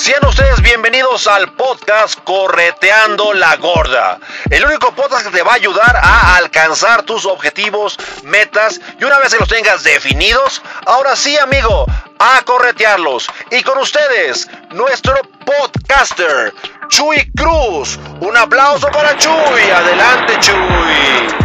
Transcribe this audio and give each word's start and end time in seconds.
Sean 0.00 0.24
ustedes 0.24 0.62
bienvenidos 0.62 1.26
al 1.26 1.52
podcast 1.52 2.18
Correteando 2.24 3.34
la 3.34 3.56
Gorda. 3.56 4.18
El 4.48 4.64
único 4.64 4.94
podcast 4.94 5.26
que 5.26 5.30
te 5.30 5.42
va 5.42 5.52
a 5.52 5.56
ayudar 5.56 5.94
a 5.94 6.36
alcanzar 6.36 7.02
tus 7.02 7.26
objetivos, 7.26 7.98
metas 8.22 8.80
y 8.98 9.04
una 9.04 9.18
vez 9.18 9.34
que 9.34 9.40
los 9.40 9.48
tengas 9.50 9.82
definidos, 9.84 10.62
ahora 10.86 11.14
sí 11.16 11.36
amigo, 11.36 11.84
a 12.18 12.40
corretearlos. 12.46 13.28
Y 13.50 13.62
con 13.62 13.76
ustedes, 13.76 14.48
nuestro 14.70 15.20
podcaster, 15.44 16.54
Chuy 16.88 17.30
Cruz. 17.36 17.98
Un 18.20 18.38
aplauso 18.38 18.88
para 18.88 19.18
Chuy. 19.18 19.70
Adelante 19.70 20.40
Chuy. 20.40 21.39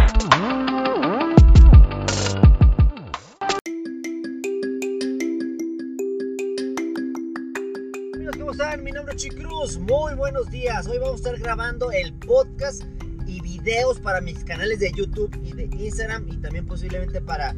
Muy 9.74 10.14
buenos 10.14 10.48
días. 10.48 10.86
Hoy 10.86 10.98
vamos 10.98 11.14
a 11.14 11.16
estar 11.16 11.38
grabando 11.40 11.90
el 11.90 12.14
podcast 12.14 12.84
y 13.26 13.40
videos 13.40 13.98
para 13.98 14.20
mis 14.20 14.44
canales 14.44 14.78
de 14.78 14.92
YouTube 14.92 15.36
y 15.42 15.54
de 15.54 15.64
Instagram 15.64 16.28
y 16.28 16.36
también 16.36 16.64
posiblemente 16.66 17.20
para 17.20 17.56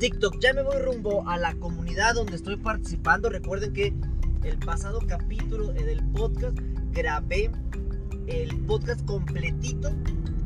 TikTok. 0.00 0.40
Ya 0.40 0.52
me 0.52 0.62
voy 0.62 0.82
rumbo 0.82 1.26
a 1.28 1.38
la 1.38 1.54
comunidad 1.54 2.14
donde 2.14 2.34
estoy 2.34 2.56
participando. 2.56 3.30
Recuerden 3.30 3.72
que 3.72 3.94
el 4.42 4.58
pasado 4.58 4.98
capítulo 5.06 5.72
del 5.72 6.02
podcast 6.10 6.58
grabé 6.90 7.48
el 8.26 8.56
podcast 8.66 9.06
completito 9.06 9.92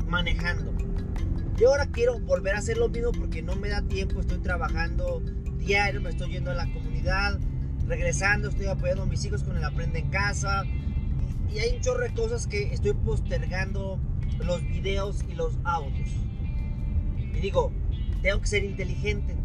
manejando. 0.07 0.71
Y 1.57 1.63
ahora 1.63 1.87
quiero 1.87 2.19
volver 2.19 2.53
a 2.53 2.59
hacer 2.59 2.77
lo 2.77 2.89
mismo 2.89 3.11
porque 3.11 3.41
no 3.41 3.55
me 3.55 3.69
da 3.69 3.81
tiempo. 3.81 4.19
Estoy 4.19 4.37
trabajando 4.37 5.23
diario, 5.57 5.99
me 5.99 6.11
estoy 6.11 6.33
yendo 6.33 6.51
a 6.51 6.53
la 6.53 6.71
comunidad 6.71 7.39
regresando, 7.89 8.49
estoy 8.49 8.67
apoyando 8.67 9.03
a 9.03 9.05
mis 9.07 9.25
hijos 9.25 9.43
con 9.43 9.57
el 9.57 9.63
Aprende 9.63 9.99
en 9.99 10.09
Casa. 10.09 10.63
Y, 11.51 11.57
hay 11.57 11.75
un 11.75 11.81
chorro 11.81 12.03
de 12.03 12.13
cosas 12.13 12.45
que 12.47 12.71
estoy 12.71 12.93
postergando 12.93 13.99
los 14.37 14.61
videos 14.61 15.25
y 15.27 15.33
los 15.33 15.57
audios. 15.63 16.09
Y 17.17 17.39
digo, 17.39 17.73
tengo 18.21 18.39
que 18.41 18.47
ser 18.47 18.63
inteligente. 18.63 19.35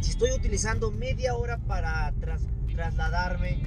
Si 0.00 0.10
estoy 0.10 0.30
utilizando 0.30 0.92
media 0.92 1.34
hora 1.34 1.58
para 1.58 2.14
trasladarme 2.20 3.58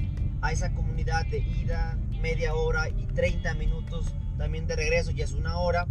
a 0.41 0.53
esa 0.53 0.73
comunidad 0.73 1.25
de 1.27 1.39
ida, 1.39 1.99
media 2.22 2.55
hora 2.55 2.88
y 2.89 3.05
30 3.07 3.53
minutos 3.55 4.16
también 4.38 4.66
de 4.66 4.77
regreso, 4.77 5.11
ya 5.11 5.25
es 5.25 5.33
una 5.33 5.57
hora, 5.57 5.88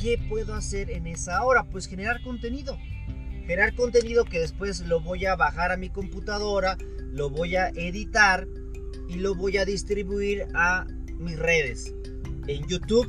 ¿qué 0.00 0.18
puedo 0.28 0.54
hacer 0.54 0.90
en 0.90 1.06
esa 1.06 1.44
hora? 1.44 1.64
Pues 1.64 1.86
generar 1.86 2.22
contenido 2.22 2.78
generar 3.48 3.74
contenido 3.74 4.26
que 4.26 4.40
después 4.40 4.80
lo 4.80 5.00
voy 5.00 5.24
a 5.24 5.34
bajar 5.34 5.72
a 5.72 5.78
mi 5.78 5.88
computadora, 5.88 6.76
lo 7.12 7.30
voy 7.30 7.56
a 7.56 7.68
editar 7.68 8.46
y 9.08 9.14
lo 9.14 9.34
voy 9.34 9.56
a 9.56 9.64
distribuir 9.64 10.46
a 10.54 10.86
mis 11.18 11.38
redes. 11.38 11.94
En 12.46 12.66
YouTube, 12.66 13.08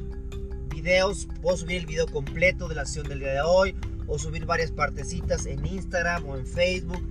videos, 0.74 1.28
puedo 1.42 1.58
subir 1.58 1.80
el 1.80 1.86
video 1.86 2.08
completo 2.08 2.70
de 2.70 2.76
la 2.76 2.86
sesión 2.86 3.10
del 3.10 3.20
día 3.20 3.34
de 3.34 3.42
hoy 3.42 3.76
o 4.08 4.18
subir 4.18 4.46
varias 4.46 4.72
partecitas 4.72 5.46
en 5.46 5.66
Instagram 5.66 6.26
o 6.26 6.38
en 6.38 6.48
Facebook 6.48 7.04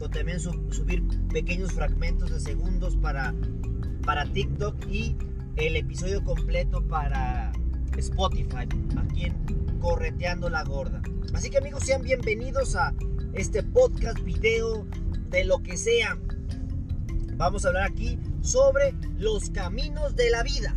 o 0.00 0.08
también 0.08 0.40
subir 0.40 1.06
pequeños 1.28 1.72
fragmentos 1.72 2.30
de 2.30 2.40
segundos 2.40 2.96
para, 2.96 3.34
para 4.06 4.24
TikTok 4.24 4.74
y 4.90 5.16
el 5.56 5.76
episodio 5.76 6.24
completo 6.24 6.82
para 6.88 7.52
Spotify, 7.98 8.66
aquí 8.96 9.24
Correteando 9.80 10.50
la 10.50 10.62
Gorda. 10.62 11.02
Así 11.32 11.50
que 11.50 11.58
amigos, 11.58 11.84
sean 11.84 12.02
bienvenidos 12.02 12.76
a 12.76 12.94
este 13.32 13.62
podcast, 13.62 14.20
video, 14.22 14.86
de 15.30 15.44
lo 15.44 15.62
que 15.62 15.76
sea. 15.76 16.18
Vamos 17.36 17.64
a 17.64 17.68
hablar 17.68 17.90
aquí 17.90 18.18
sobre 18.42 18.94
los 19.16 19.50
caminos 19.50 20.14
de 20.16 20.30
la 20.30 20.42
vida. 20.42 20.76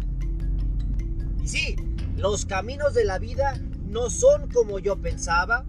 Y 1.44 1.47
sí, 1.47 1.75
los 2.16 2.46
caminos 2.46 2.94
de 2.94 3.03
la 3.03 3.19
vida 3.19 3.59
no 3.86 4.09
son 4.09 4.50
como 4.50 4.80
yo 4.80 4.96
pensaba, 5.02 5.66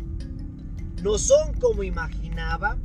no 1.02 1.18
son 1.18 1.54
como 1.54 1.82
imaginaba, 1.82 2.78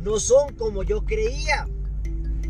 no 0.00 0.18
son 0.18 0.54
como 0.54 0.82
yo 0.82 1.04
creía. 1.04 1.68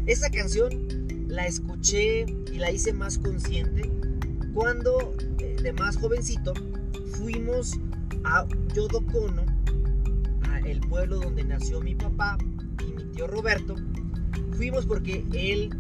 Esa 0.07 0.31
canción 0.31 1.27
la 1.29 1.47
escuché 1.47 2.27
y 2.53 2.59
la 2.59 2.71
hice 2.71 2.93
más 2.93 3.19
consciente 3.19 3.91
cuando 4.55 5.15
eh, 5.39 5.57
de 5.61 5.73
más 5.73 5.97
jovencito 5.97 6.55
fuimos 7.07 7.79
a 8.25 8.47
Yodocono, 8.75 9.45
a 10.49 10.59
el 10.61 10.81
pueblo 10.81 11.21
donde 11.21 11.45
nació 11.45 11.81
mi 11.81 11.95
papá 11.95 12.37
y 12.81 12.93
mi 12.93 13.05
tío 13.13 13.27
Roberto. 13.27 13.75
Fuimos 14.57 14.87
porque 14.87 15.25
él 15.33 15.71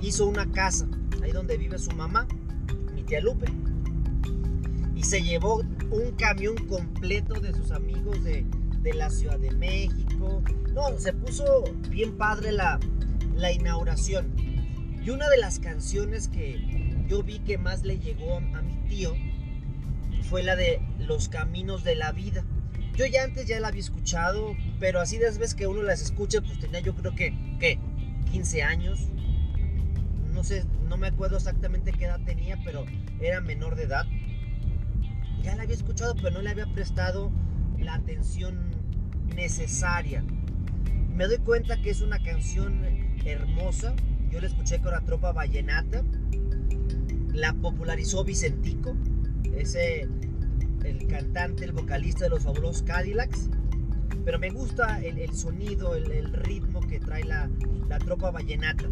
hizo 0.00 0.26
una 0.26 0.50
casa, 0.50 0.88
ahí 1.22 1.32
donde 1.32 1.56
vive 1.56 1.78
su 1.78 1.90
mamá, 1.92 2.26
mi 2.94 3.02
tía 3.02 3.20
Lupe. 3.20 3.46
Y 4.94 5.02
se 5.02 5.22
llevó 5.22 5.62
un 5.90 6.12
camión 6.16 6.56
completo 6.68 7.40
de 7.40 7.52
sus 7.52 7.70
amigos 7.70 8.22
de, 8.24 8.44
de 8.82 8.94
la 8.94 9.10
Ciudad 9.10 9.38
de 9.38 9.50
México. 9.52 10.42
No, 10.72 10.98
se 10.98 11.12
puso 11.12 11.64
bien 11.90 12.16
padre 12.16 12.52
la, 12.52 12.78
la 13.34 13.52
inauguración. 13.52 14.34
Y 15.04 15.10
una 15.10 15.28
de 15.28 15.38
las 15.38 15.58
canciones 15.58 16.28
que 16.28 16.94
yo 17.08 17.22
vi 17.22 17.40
que 17.40 17.58
más 17.58 17.82
le 17.82 17.98
llegó 17.98 18.36
a 18.36 18.62
mi 18.62 18.76
tío 18.88 19.12
fue 20.22 20.42
la 20.42 20.56
de 20.56 20.80
Los 20.98 21.28
Caminos 21.28 21.84
de 21.84 21.96
la 21.96 22.12
Vida. 22.12 22.44
Yo 22.96 23.06
ya 23.06 23.24
antes 23.24 23.46
ya 23.46 23.58
la 23.60 23.68
había 23.68 23.80
escuchado, 23.80 24.54
pero 24.78 25.00
así 25.00 25.18
de 25.18 25.26
veces 25.26 25.54
que 25.54 25.66
uno 25.66 25.82
las 25.82 26.02
escucha, 26.02 26.40
pues 26.40 26.58
tenía 26.58 26.80
yo 26.80 26.94
creo 26.94 27.14
que, 27.14 27.34
¿qué? 27.58 27.78
15 28.30 28.62
años. 28.62 29.08
No 30.32 30.44
sé, 30.44 30.64
no 30.88 30.96
me 30.96 31.06
acuerdo 31.06 31.36
exactamente 31.36 31.92
qué 31.92 32.04
edad 32.04 32.20
tenía, 32.24 32.58
pero 32.64 32.84
era 33.20 33.40
menor 33.40 33.76
de 33.76 33.84
edad. 33.84 34.06
Ya 35.42 35.54
la 35.56 35.62
había 35.62 35.74
escuchado, 35.74 36.14
pero 36.14 36.30
no 36.30 36.42
le 36.42 36.50
había 36.50 36.66
prestado 36.72 37.30
la 37.78 37.94
atención 37.94 38.70
necesaria. 39.34 40.22
Me 41.14 41.26
doy 41.26 41.38
cuenta 41.38 41.80
que 41.80 41.90
es 41.90 42.00
una 42.00 42.22
canción 42.22 42.82
hermosa. 43.24 43.94
Yo 44.30 44.40
la 44.40 44.46
escuché 44.46 44.80
con 44.80 44.92
la 44.92 45.00
tropa 45.00 45.32
vallenata. 45.32 46.02
La 47.32 47.54
popularizó 47.54 48.24
Vicentico 48.24 48.94
ese 49.56 50.08
el 50.84 51.06
cantante, 51.06 51.64
el 51.64 51.72
vocalista 51.72 52.24
de 52.24 52.30
los 52.30 52.42
fabulosos 52.42 52.82
Cadillacs. 52.82 53.48
Pero 54.24 54.38
me 54.38 54.50
gusta 54.50 55.00
el, 55.00 55.34
sonido, 55.34 55.96
el, 55.96 56.32
ritmo 56.32 56.80
que 56.80 57.00
trae 57.00 57.24
la, 57.24 57.48
tropa 58.04 58.30
vallenata. 58.30 58.84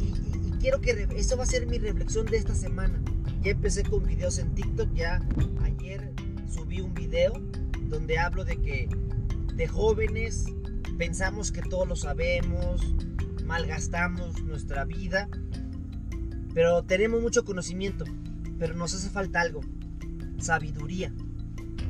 Y, 0.00 0.50
quiero 0.58 0.80
que 0.80 1.06
eso 1.16 1.36
va 1.36 1.44
a 1.44 1.46
ser 1.46 1.66
mi 1.66 1.78
reflexión 1.78 2.26
de 2.26 2.38
esta 2.38 2.54
semana. 2.54 3.00
Ya 3.42 3.50
empecé 3.50 3.82
con 3.82 4.04
videos 4.04 4.38
en 4.38 4.54
TikTok, 4.54 4.92
ya 4.94 5.20
ayer 5.62 6.12
subí 6.48 6.80
un 6.80 6.94
video 6.94 7.32
donde 7.88 8.18
hablo 8.18 8.44
de 8.44 8.56
que 8.56 8.88
de 9.54 9.68
jóvenes 9.68 10.46
pensamos 10.96 11.52
que 11.52 11.60
todo 11.60 11.84
lo 11.84 11.96
sabemos, 11.96 12.80
malgastamos 13.44 14.42
nuestra 14.44 14.84
vida, 14.84 15.28
pero 16.54 16.84
tenemos 16.84 17.20
mucho 17.20 17.44
conocimiento 17.44 18.04
pero 18.58 18.74
nos 18.74 18.94
hace 18.94 19.10
falta 19.10 19.40
algo, 19.40 19.60
sabiduría. 20.38 21.12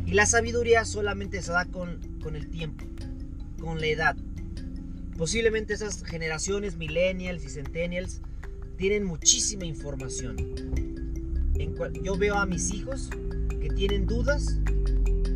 Y 0.06 0.12
la 0.12 0.26
sabiduría 0.26 0.84
solamente 0.84 1.40
se 1.42 1.52
da 1.52 1.64
con, 1.66 2.00
con 2.22 2.36
el 2.36 2.48
tiempo, 2.48 2.84
con 3.60 3.80
la 3.80 3.86
edad. 3.86 4.16
Posiblemente 5.16 5.74
esas 5.74 6.02
generaciones 6.04 6.76
millennials 6.76 7.44
y 7.44 7.48
centennials 7.48 8.20
tienen 8.76 9.04
muchísima 9.04 9.64
información. 9.64 10.36
En 11.54 11.74
yo 12.02 12.16
veo 12.16 12.34
a 12.34 12.46
mis 12.46 12.72
hijos 12.72 13.10
que 13.60 13.70
tienen 13.70 14.06
dudas. 14.06 14.58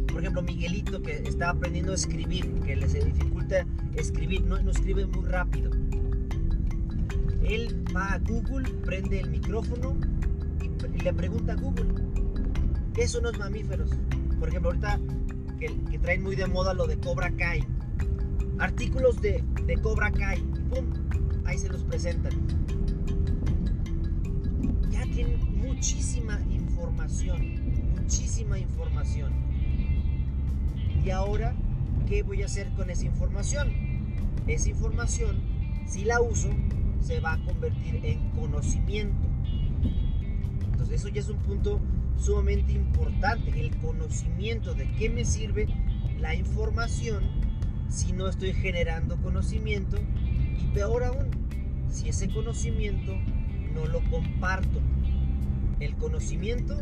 Por 0.08 0.22
ejemplo, 0.22 0.42
Miguelito 0.42 1.00
que 1.00 1.22
está 1.24 1.50
aprendiendo 1.50 1.92
a 1.92 1.94
escribir, 1.94 2.52
que 2.66 2.74
les 2.74 2.92
dificulta 2.92 3.64
escribir, 3.94 4.42
no, 4.42 4.60
no 4.60 4.72
escribe 4.72 5.06
muy 5.06 5.24
rápido. 5.26 5.70
Él 7.48 7.82
va 7.96 8.12
a 8.12 8.18
Google, 8.18 8.68
prende 8.84 9.20
el 9.20 9.30
micrófono 9.30 9.96
y 10.94 11.00
le 11.00 11.14
pregunta 11.14 11.54
a 11.54 11.56
Google, 11.56 11.86
¿qué 12.92 13.08
son 13.08 13.22
los 13.22 13.38
mamíferos? 13.38 13.90
Por 14.38 14.50
ejemplo, 14.50 14.70
ahorita 14.70 15.00
que, 15.58 15.98
traen 15.98 16.22
muy 16.22 16.36
de 16.36 16.46
moda 16.46 16.74
lo 16.74 16.86
de 16.86 16.98
Cobra 16.98 17.30
Kai. 17.30 17.64
Artículos 18.58 19.20
de, 19.22 19.42
de 19.66 19.76
Cobra 19.78 20.10
Kai. 20.10 20.40
¡Pum! 20.70 20.92
Ahí 21.46 21.56
se 21.56 21.68
los 21.68 21.84
presentan. 21.84 22.32
Ya 24.90 25.02
tienen 25.04 25.40
muchísima 25.56 26.38
información. 26.50 27.94
Muchísima 27.98 28.58
información. 28.58 29.32
Y 31.02 31.10
ahora, 31.10 31.54
¿qué 32.06 32.22
voy 32.22 32.42
a 32.42 32.46
hacer 32.46 32.70
con 32.74 32.90
esa 32.90 33.06
información? 33.06 33.72
Esa 34.46 34.68
información, 34.68 35.40
si 35.86 36.04
la 36.04 36.20
uso, 36.20 36.50
se 37.00 37.20
va 37.20 37.34
a 37.34 37.44
convertir 37.44 38.00
en 38.04 38.30
conocimiento 38.30 39.28
eso 40.98 41.08
ya 41.08 41.20
es 41.20 41.28
un 41.28 41.38
punto 41.38 41.80
sumamente 42.18 42.72
importante, 42.72 43.60
el 43.60 43.76
conocimiento 43.76 44.74
de 44.74 44.90
qué 44.98 45.08
me 45.08 45.24
sirve 45.24 45.68
la 46.18 46.34
información 46.34 47.22
si 47.88 48.12
no 48.12 48.28
estoy 48.28 48.52
generando 48.52 49.16
conocimiento 49.22 49.96
Y 50.58 50.66
peor 50.74 51.04
aún, 51.04 51.28
si 51.88 52.08
ese 52.08 52.28
conocimiento 52.28 53.14
no 53.74 53.86
lo 53.86 54.00
comparto. 54.10 54.80
El 55.78 55.94
conocimiento, 55.94 56.76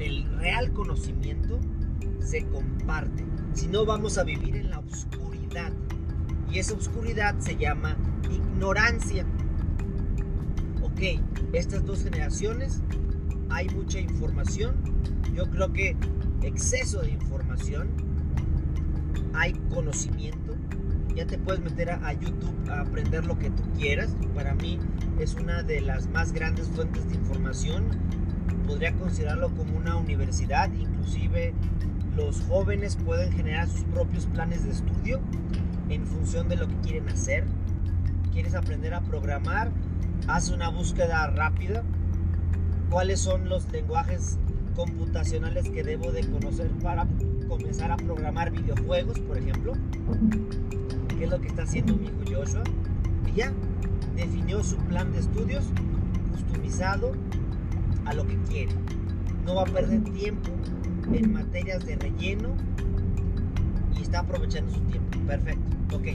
el 0.00 0.24
real 0.38 0.72
conocimiento, 0.72 1.60
se 2.18 2.44
comparte. 2.46 3.24
Si 3.54 3.68
no, 3.68 3.86
vamos 3.86 4.18
a 4.18 4.24
vivir 4.24 4.56
en 4.56 4.70
la 4.70 4.80
oscuridad. 4.80 5.72
Y 6.52 6.58
esa 6.58 6.74
oscuridad 6.74 7.38
se 7.38 7.56
llama 7.56 7.96
ignorancia. 8.30 9.24
Ok, 10.82 11.20
estas 11.52 11.84
dos 11.84 12.02
generaciones 12.02 12.82
hay 13.50 13.68
mucha 13.68 14.00
información. 14.00 14.74
Yo 15.34 15.48
creo 15.48 15.72
que 15.72 15.96
exceso 16.42 17.02
de 17.02 17.10
información. 17.10 17.88
Hay 19.34 19.52
conocimiento. 19.70 20.56
Ya 21.14 21.26
te 21.26 21.38
puedes 21.38 21.60
meter 21.60 21.90
a, 21.90 22.12
YouTube 22.12 22.68
a 22.68 22.80
aprender 22.80 23.26
lo 23.26 23.38
que 23.38 23.50
tú 23.50 23.62
quieras. 23.76 24.16
Para 24.34 24.54
mí 24.54 24.78
es 25.20 25.34
una 25.34 25.62
de 25.62 25.80
las 25.80 26.08
más 26.08 26.32
grandes 26.32 26.66
fuentes 26.68 27.08
de 27.08 27.14
información. 27.14 27.84
Podría 28.66 28.92
considerarlo 28.94 29.50
como 29.54 29.76
una 29.76 29.96
universidad. 29.96 30.72
Inclusive 30.72 31.52
los 32.16 32.40
jóvenes 32.42 32.96
pueden 32.96 33.32
generar 33.32 33.68
sus 33.68 33.84
propios 33.84 34.26
planes 34.26 34.64
de 34.64 34.70
estudio 34.70 35.20
en 35.90 36.06
función 36.06 36.48
de 36.48 36.56
lo 36.56 36.68
que 36.68 36.76
quieren 36.76 37.08
hacer. 37.08 37.44
¿Quieres 38.32 38.54
aprender 38.54 38.94
a 38.94 39.00
programar? 39.00 39.70
Haz 40.28 40.50
una 40.50 40.68
búsqueda 40.68 41.26
rápida. 41.28 41.82
¿Cuáles 42.88 43.20
son 43.20 43.48
los 43.48 43.70
lenguajes 43.72 44.38
computacionales 44.74 45.68
que 45.68 45.82
debo 45.82 46.12
de 46.12 46.28
conocer 46.28 46.70
para 46.82 47.06
comenzar 47.48 47.90
a 47.90 47.96
programar 47.96 48.50
videojuegos, 48.50 49.18
por 49.20 49.36
ejemplo? 49.36 49.72
¿Qué 51.18 51.24
es 51.24 51.30
lo 51.30 51.40
que 51.40 51.48
está 51.48 51.64
haciendo 51.64 51.96
mi 51.96 52.06
hijo 52.06 52.40
Joshua? 52.40 52.62
Y 53.26 53.36
ya, 53.36 53.52
definió 54.16 54.62
su 54.62 54.76
plan 54.76 55.12
de 55.12 55.18
estudios 55.18 55.64
customizado 56.32 57.12
a 58.04 58.14
lo 58.14 58.26
que 58.26 58.36
quiere. 58.48 58.72
No 59.44 59.56
va 59.56 59.62
a 59.62 59.66
perder 59.66 60.02
tiempo 60.04 60.50
en 61.12 61.32
materias 61.32 61.84
de 61.84 61.96
relleno 61.96 62.54
y 63.98 64.02
está 64.02 64.20
aprovechando 64.20 64.72
su 64.72 64.80
tiempo. 64.80 65.18
Perfecto, 65.26 65.76
ok. 65.92 66.08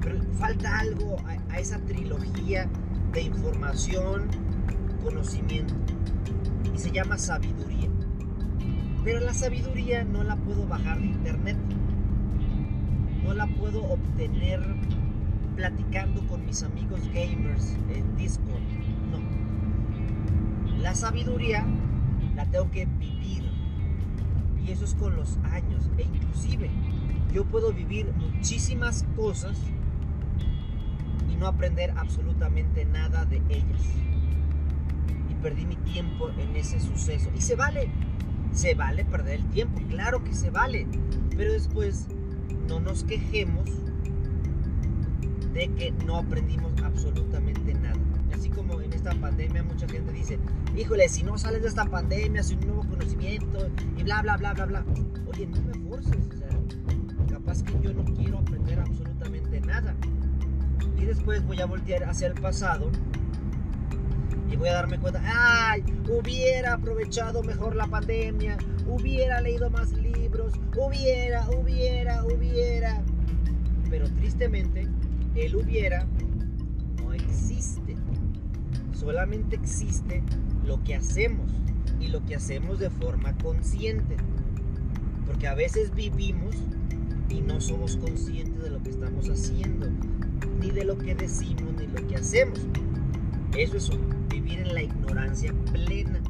Pero 0.00 0.22
falta 0.38 0.78
algo 0.78 1.16
a, 1.26 1.54
a 1.54 1.58
esa 1.58 1.78
trilogía 1.80 2.68
de 3.12 3.22
información, 3.22 4.28
conocimiento 5.02 5.74
y 6.74 6.78
se 6.78 6.90
llama 6.90 7.16
sabiduría. 7.18 7.88
Pero 9.04 9.20
la 9.20 9.34
sabiduría 9.34 10.04
no 10.04 10.24
la 10.24 10.36
puedo 10.36 10.66
bajar 10.66 11.00
de 11.00 11.06
internet. 11.06 11.56
No 13.24 13.34
la 13.34 13.46
puedo 13.46 13.84
obtener 13.84 14.60
platicando 15.54 16.26
con 16.26 16.44
mis 16.44 16.62
amigos 16.62 17.00
gamers 17.14 17.76
en 17.88 18.16
Discord. 18.16 18.60
No. 19.10 20.78
La 20.82 20.94
sabiduría 20.94 21.64
la 22.34 22.46
tengo 22.46 22.70
que 22.70 22.86
vivir. 22.86 23.44
Y 24.64 24.72
eso 24.72 24.84
es 24.84 24.94
con 24.94 25.16
los 25.16 25.38
años. 25.52 25.88
E 25.98 26.02
inclusive 26.02 26.68
yo 27.36 27.44
puedo 27.44 27.70
vivir 27.70 28.10
muchísimas 28.14 29.04
cosas 29.14 29.58
y 31.30 31.36
no 31.36 31.46
aprender 31.46 31.92
absolutamente 31.98 32.86
nada 32.86 33.26
de 33.26 33.42
ellas. 33.50 33.82
Y 35.30 35.34
perdí 35.42 35.66
mi 35.66 35.76
tiempo 35.76 36.30
en 36.30 36.56
ese 36.56 36.80
suceso. 36.80 37.30
Y 37.36 37.42
se 37.42 37.54
vale. 37.54 37.90
Se 38.52 38.74
vale 38.74 39.04
perder 39.04 39.40
el 39.40 39.50
tiempo. 39.50 39.82
Claro 39.90 40.24
que 40.24 40.32
se 40.32 40.48
vale. 40.48 40.86
Pero 41.36 41.52
después 41.52 42.06
no 42.68 42.80
nos 42.80 43.04
quejemos 43.04 43.68
de 45.52 45.68
que 45.74 45.92
no 46.06 46.16
aprendimos 46.16 46.72
absolutamente 46.82 47.74
nada. 47.74 48.00
Así 48.34 48.48
como 48.48 48.80
en 48.80 48.94
esta 48.94 49.14
pandemia 49.14 49.62
mucha 49.62 49.86
gente 49.86 50.10
dice, 50.10 50.38
híjole, 50.74 51.06
si 51.10 51.22
no 51.22 51.36
sales 51.36 51.60
de 51.60 51.68
esta 51.68 51.84
pandemia 51.84 52.42
sin 52.42 52.60
un 52.60 52.66
nuevo 52.68 52.88
conocimiento 52.88 53.68
y 53.98 54.04
bla, 54.04 54.22
bla, 54.22 54.38
bla, 54.38 54.54
bla, 54.54 54.64
bla. 54.64 54.84
Oye, 55.26 55.46
no 55.46 55.60
me 55.60 55.74
forces, 55.90 56.16
o 56.32 56.36
sea, 56.38 56.45
capaz 57.46 57.62
que 57.62 57.80
yo 57.80 57.92
no 57.92 58.04
quiero 58.04 58.38
aprender 58.38 58.80
absolutamente 58.80 59.60
nada. 59.60 59.94
Y 60.98 61.04
después 61.04 61.46
voy 61.46 61.60
a 61.60 61.66
voltear 61.66 62.02
hacia 62.04 62.26
el 62.26 62.34
pasado 62.34 62.90
y 64.50 64.56
voy 64.56 64.68
a 64.68 64.74
darme 64.74 64.98
cuenta, 64.98 65.22
ay, 65.24 65.84
hubiera 66.08 66.74
aprovechado 66.74 67.44
mejor 67.44 67.76
la 67.76 67.86
pandemia, 67.86 68.56
hubiera 68.88 69.40
leído 69.40 69.70
más 69.70 69.92
libros, 69.92 70.54
hubiera, 70.76 71.48
hubiera, 71.50 72.24
hubiera. 72.24 73.02
Pero 73.90 74.10
tristemente, 74.14 74.88
el 75.36 75.54
hubiera 75.54 76.04
no 77.00 77.12
existe. 77.12 77.96
Solamente 78.92 79.54
existe 79.54 80.22
lo 80.64 80.82
que 80.82 80.96
hacemos 80.96 81.52
y 82.00 82.08
lo 82.08 82.24
que 82.24 82.34
hacemos 82.34 82.80
de 82.80 82.90
forma 82.90 83.36
consciente. 83.38 84.16
Porque 85.26 85.46
a 85.46 85.54
veces 85.54 85.94
vivimos 85.94 86.56
y 87.28 87.40
no 87.40 87.60
somos 87.60 87.96
conscientes 87.96 88.62
de 88.62 88.70
lo 88.70 88.82
que 88.82 88.90
estamos 88.90 89.28
haciendo, 89.28 89.88
ni 90.60 90.70
de 90.70 90.84
lo 90.84 90.96
que 90.96 91.14
decimos, 91.14 91.72
ni 91.78 91.86
lo 91.86 92.06
que 92.06 92.16
hacemos. 92.16 92.60
Eso 93.56 93.76
es 93.76 93.90
vivir 94.28 94.60
en 94.60 94.74
la 94.74 94.82
ignorancia 94.82 95.52
plena. 95.72 96.20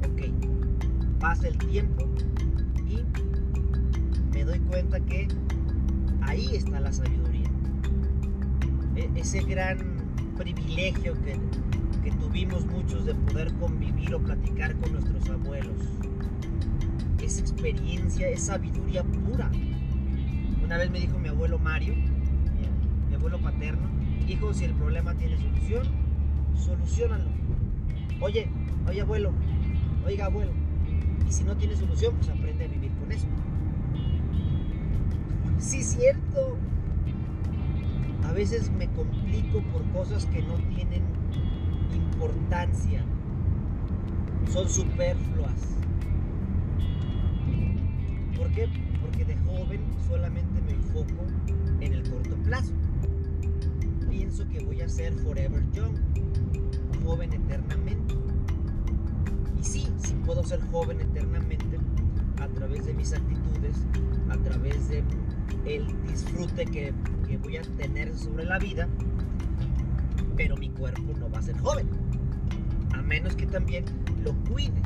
Ok, 0.00 1.18
pasa 1.18 1.48
el 1.48 1.58
tiempo 1.58 2.06
y 2.88 2.98
me 4.32 4.44
doy 4.44 4.58
cuenta 4.60 5.00
que 5.00 5.28
ahí 6.22 6.54
está 6.54 6.80
la 6.80 6.92
sabiduría. 6.92 7.50
E, 8.96 9.10
ese 9.16 9.42
gran 9.42 9.78
privilegio 10.36 11.14
que, 11.22 11.36
que 12.02 12.10
tuvimos 12.16 12.66
muchos 12.66 13.04
de 13.06 13.14
poder 13.14 13.52
convivir 13.54 14.14
o 14.14 14.20
platicar 14.20 14.76
con 14.76 14.92
nuestros 14.92 15.28
abuelos. 15.28 15.76
Esa 17.22 17.40
experiencia, 17.40 18.28
es 18.28 18.46
sabiduría 18.46 19.02
pura. 19.04 19.50
Una 20.64 20.78
vez 20.78 20.90
me 20.90 21.00
dijo 21.00 21.18
mi 21.18 21.28
abuelo 21.28 21.58
Mario, 21.58 21.94
mi, 21.94 23.08
mi 23.08 23.14
abuelo 23.14 23.38
paterno, 23.38 23.88
hijo, 24.26 24.54
si 24.54 24.64
el 24.64 24.72
problema 24.72 25.14
tiene 25.14 25.36
solución, 25.36 25.86
solucionalo. 26.56 27.30
Oye, 28.20 28.48
oye 28.88 29.00
abuelo, 29.00 29.32
oiga 30.06 30.26
abuelo, 30.26 30.52
y 31.28 31.32
si 31.32 31.44
no 31.44 31.56
tiene 31.56 31.76
solución, 31.76 32.14
pues 32.16 32.28
aprende 32.28 32.64
a 32.64 32.68
vivir 32.68 32.90
con 32.92 33.12
eso. 33.12 33.26
Sí, 35.58 35.82
cierto. 35.82 36.56
A 38.24 38.32
veces 38.32 38.70
me 38.70 38.88
complico 38.88 39.60
por 39.72 39.84
cosas 39.92 40.26
que 40.26 40.42
no 40.42 40.54
tienen 40.74 41.02
importancia. 41.94 43.02
Son 44.52 44.68
superfluas. 44.68 45.70
¿Por 48.40 48.50
qué? 48.52 48.66
Porque 49.02 49.26
de 49.26 49.36
joven 49.36 49.82
solamente 50.08 50.62
me 50.62 50.72
enfoco 50.72 51.26
en 51.78 51.92
el 51.92 52.08
corto 52.08 52.36
plazo. 52.36 52.72
Pienso 54.08 54.48
que 54.48 54.64
voy 54.64 54.80
a 54.80 54.88
ser 54.88 55.12
forever 55.12 55.62
young, 55.72 55.94
joven 57.04 57.34
eternamente. 57.34 58.14
Y 59.60 59.62
sí, 59.62 59.86
sí 59.98 60.14
puedo 60.24 60.42
ser 60.42 60.58
joven 60.70 61.02
eternamente 61.02 61.78
a 62.40 62.48
través 62.48 62.86
de 62.86 62.94
mis 62.94 63.12
actitudes, 63.12 63.76
a 64.30 64.38
través 64.38 64.88
de 64.88 65.04
el 65.66 65.86
disfrute 66.06 66.64
que, 66.64 66.94
que 67.28 67.36
voy 67.36 67.58
a 67.58 67.62
tener 67.76 68.16
sobre 68.16 68.46
la 68.46 68.58
vida, 68.58 68.88
pero 70.38 70.56
mi 70.56 70.70
cuerpo 70.70 71.12
no 71.18 71.30
va 71.30 71.40
a 71.40 71.42
ser 71.42 71.58
joven, 71.58 71.90
a 72.94 73.02
menos 73.02 73.36
que 73.36 73.46
también 73.46 73.84
lo 74.24 74.32
cuide. 74.48 74.80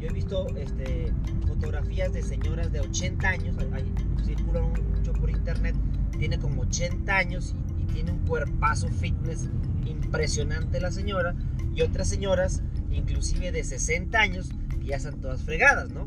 Yo 0.00 0.08
he 0.08 0.12
visto 0.12 0.46
este, 0.56 1.12
fotografías 1.46 2.12
de 2.12 2.22
señoras 2.22 2.72
de 2.72 2.80
80 2.80 3.28
años, 3.28 3.56
ahí 3.72 3.92
circulan 4.24 4.72
mucho 4.94 5.12
por 5.12 5.30
internet, 5.30 5.74
tiene 6.18 6.38
como 6.38 6.62
80 6.62 7.16
años 7.16 7.54
y, 7.78 7.84
tiene 7.92 8.12
un 8.12 8.18
cuerpazo 8.26 8.88
fitness 8.88 9.48
impresionante 9.86 10.80
la 10.80 10.92
señora, 10.92 11.34
y 11.74 11.82
otras 11.82 12.08
señoras, 12.08 12.62
inclusive 12.92 13.50
de 13.50 13.64
60 13.64 14.18
años, 14.18 14.50
que 14.78 14.86
ya 14.86 14.96
están 14.96 15.20
todas 15.20 15.42
fregadas, 15.42 15.90
¿no? 15.90 16.06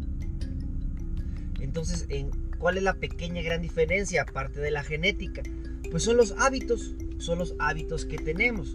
Entonces, 1.59 2.05
en, 2.09 2.29
¿cuál 2.59 2.77
es 2.77 2.83
la 2.83 2.93
pequeña 2.93 3.41
gran 3.41 3.61
diferencia 3.61 4.21
aparte 4.21 4.59
de 4.59 4.71
la 4.71 4.83
genética? 4.83 5.41
Pues 5.89 6.03
son 6.03 6.17
los 6.17 6.33
hábitos, 6.37 6.95
son 7.17 7.39
los 7.39 7.55
hábitos 7.59 8.05
que 8.05 8.17
tenemos. 8.17 8.73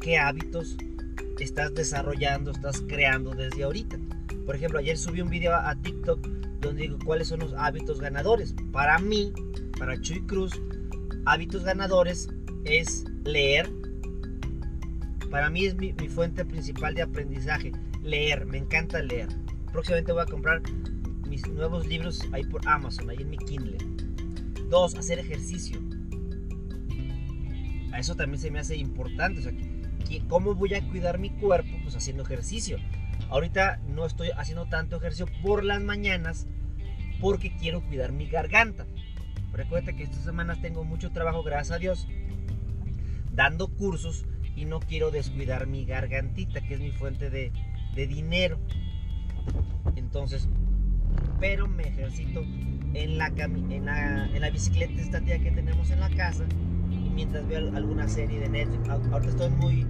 ¿Qué 0.00 0.18
hábitos 0.18 0.76
estás 1.38 1.74
desarrollando, 1.74 2.50
estás 2.50 2.82
creando 2.88 3.34
desde 3.34 3.64
ahorita? 3.64 3.98
Por 4.48 4.56
ejemplo, 4.56 4.78
ayer 4.78 4.96
subí 4.96 5.20
un 5.20 5.28
video 5.28 5.54
a, 5.54 5.74
TikTok 5.74 6.26
donde 6.62 6.80
digo 6.80 6.98
cuáles 7.04 7.28
son 7.28 7.40
los 7.40 7.52
hábitos 7.52 8.00
ganadores. 8.00 8.54
Para 8.72 8.98
mí, 8.98 9.30
para 9.78 10.00
Chuy 10.00 10.22
Cruz, 10.22 10.58
hábitos 11.26 11.64
ganadores 11.64 12.30
es 12.64 13.04
leer. 13.24 13.68
Para 15.30 15.50
mí 15.50 15.66
es 15.66 15.76
mi, 15.76 15.92
mi 15.92 16.08
fuente 16.08 16.46
principal 16.46 16.94
de 16.94 17.02
aprendizaje, 17.02 17.72
leer. 18.02 18.46
Me 18.46 18.56
encanta 18.56 19.02
leer. 19.02 19.28
Próximamente 19.70 20.12
voy 20.12 20.22
a 20.22 20.24
comprar 20.24 20.62
mis 21.28 21.46
nuevos 21.46 21.86
libros 21.86 22.22
ahí 22.32 22.44
por 22.44 22.66
Amazon, 22.66 23.10
ahí 23.10 23.18
en 23.20 23.28
mi 23.28 23.36
Kindle. 23.36 23.76
Dos, 24.70 24.94
hacer 24.94 25.18
ejercicio. 25.18 25.78
A 27.92 27.98
eso 27.98 28.16
también 28.16 28.40
se 28.40 28.50
me 28.50 28.60
hace 28.60 28.78
importante. 28.78 29.40
O 29.40 29.42
sea, 29.42 29.52
¿cómo 30.26 30.54
voy 30.54 30.72
a 30.72 30.88
cuidar 30.88 31.18
mi 31.18 31.28
cuerpo? 31.28 31.68
Pues 31.82 31.94
haciendo 31.96 32.22
ejercicio. 32.22 32.78
Ahorita 33.30 33.80
no 33.88 34.06
estoy 34.06 34.30
haciendo 34.36 34.66
tanto 34.66 34.96
ejercicio 34.96 35.26
por 35.42 35.64
las 35.64 35.80
mañanas 35.82 36.46
porque 37.20 37.54
quiero 37.56 37.82
cuidar 37.82 38.12
mi 38.12 38.26
garganta. 38.26 38.86
Recuerda 39.52 39.92
que 39.92 40.04
estas 40.04 40.24
semanas 40.24 40.60
tengo 40.60 40.84
mucho 40.84 41.10
trabajo, 41.10 41.42
gracias 41.42 41.76
a 41.76 41.78
Dios, 41.78 42.06
dando 43.32 43.68
cursos 43.68 44.24
y 44.54 44.64
no 44.64 44.80
quiero 44.80 45.10
descuidar 45.10 45.66
mi 45.66 45.84
gargantita, 45.84 46.60
que 46.60 46.74
es 46.74 46.80
mi 46.80 46.90
fuente 46.90 47.30
de, 47.30 47.52
dinero. 47.94 48.60
Entonces, 49.96 50.48
pero 51.40 51.66
me 51.66 51.88
ejercito 51.88 52.42
en 52.94 53.18
la, 53.18 53.26
en 53.26 53.84
la, 53.84 54.26
en 54.26 54.40
la 54.40 54.50
bicicleta 54.50 55.00
estativa 55.00 55.38
que 55.38 55.50
tenemos 55.50 55.90
en 55.90 56.00
la 56.00 56.10
casa 56.10 56.44
y 56.90 57.10
mientras 57.10 57.46
veo 57.48 57.74
alguna 57.74 58.06
serie 58.08 58.38
de 58.38 58.48
Netflix. 58.48 58.88
Ahorita 58.88 59.30
estoy 59.30 59.50
muy, 59.50 59.86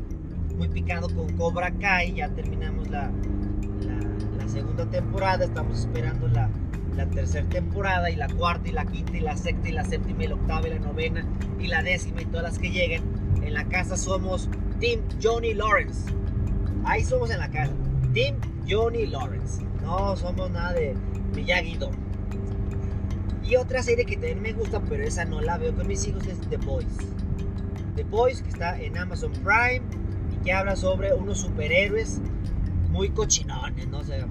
muy 0.57 0.69
picado 0.69 1.09
con 1.09 1.33
Cobra 1.37 1.71
Kai, 1.73 2.15
ya 2.15 2.29
terminamos 2.29 2.89
la, 2.91 3.11
la 4.37 4.49
segunda 4.49 4.87
temporada, 4.87 5.45
estamos 5.45 5.81
esperando 5.81 6.29
la, 6.29 6.49
la 6.97 7.07
tercera 7.07 7.49
temporada 7.49 8.11
y 8.11 8.17
la 8.17 8.29
cuarta 8.29 8.69
y 8.69 8.73
la 8.73 8.85
quinta 8.85 9.17
y 9.17 9.21
la 9.21 9.37
sexta 9.37 9.69
y 9.69 9.73
la 9.73 9.85
séptima 9.85 10.25
y 10.25 10.27
la 10.27 10.35
octava 10.35 10.67
y 10.67 10.71
la 10.71 10.79
novena 10.81 11.25
y 11.61 11.69
la 11.69 11.83
décima 11.83 12.23
y 12.23 12.25
todas 12.27 12.43
las 12.43 12.59
que 12.59 12.71
lleguen. 12.71 13.03
En 13.43 13.55
la 13.55 13.65
casa 13.65 13.97
somos 13.97 14.49
Team 14.81 15.01
Johnny 15.23 15.55
Lawrence. 15.55 16.11
Ahí 16.85 17.05
somos 17.05 17.31
en 17.31 17.39
la 17.39 17.49
casa. 17.49 17.73
Team 18.13 18.37
Johnny 18.69 19.07
Lawrence. 19.07 19.63
No 19.83 20.17
somos 20.17 20.51
nada 20.51 20.73
de 20.73 20.95
Miyagi-Do. 21.35 21.91
Y 23.45 23.57
otra 23.57 23.83
serie 23.83 24.05
que 24.05 24.15
también 24.15 24.43
me 24.43 24.53
gusta, 24.53 24.81
pero 24.81 25.05
esa 25.05 25.25
no 25.25 25.41
la 25.41 25.57
veo 25.57 25.75
con 25.75 25.87
mis 25.87 26.07
hijos, 26.07 26.27
es 26.27 26.41
The 26.51 26.59
Boys. 26.59 26.85
The 27.95 28.05
Boys, 28.05 28.43
que 28.43 28.51
está 28.51 28.79
en 28.79 28.99
Amazon 28.99 29.33
Prime 29.33 29.83
que 30.45 30.53
habla 30.53 30.77
sobre 30.77 31.13
unos 31.15 31.39
superhéroes 31.39 32.21
muy 32.91 33.11
cochinones, 33.11 33.89
¿no? 33.89 34.03
sé 34.05 34.25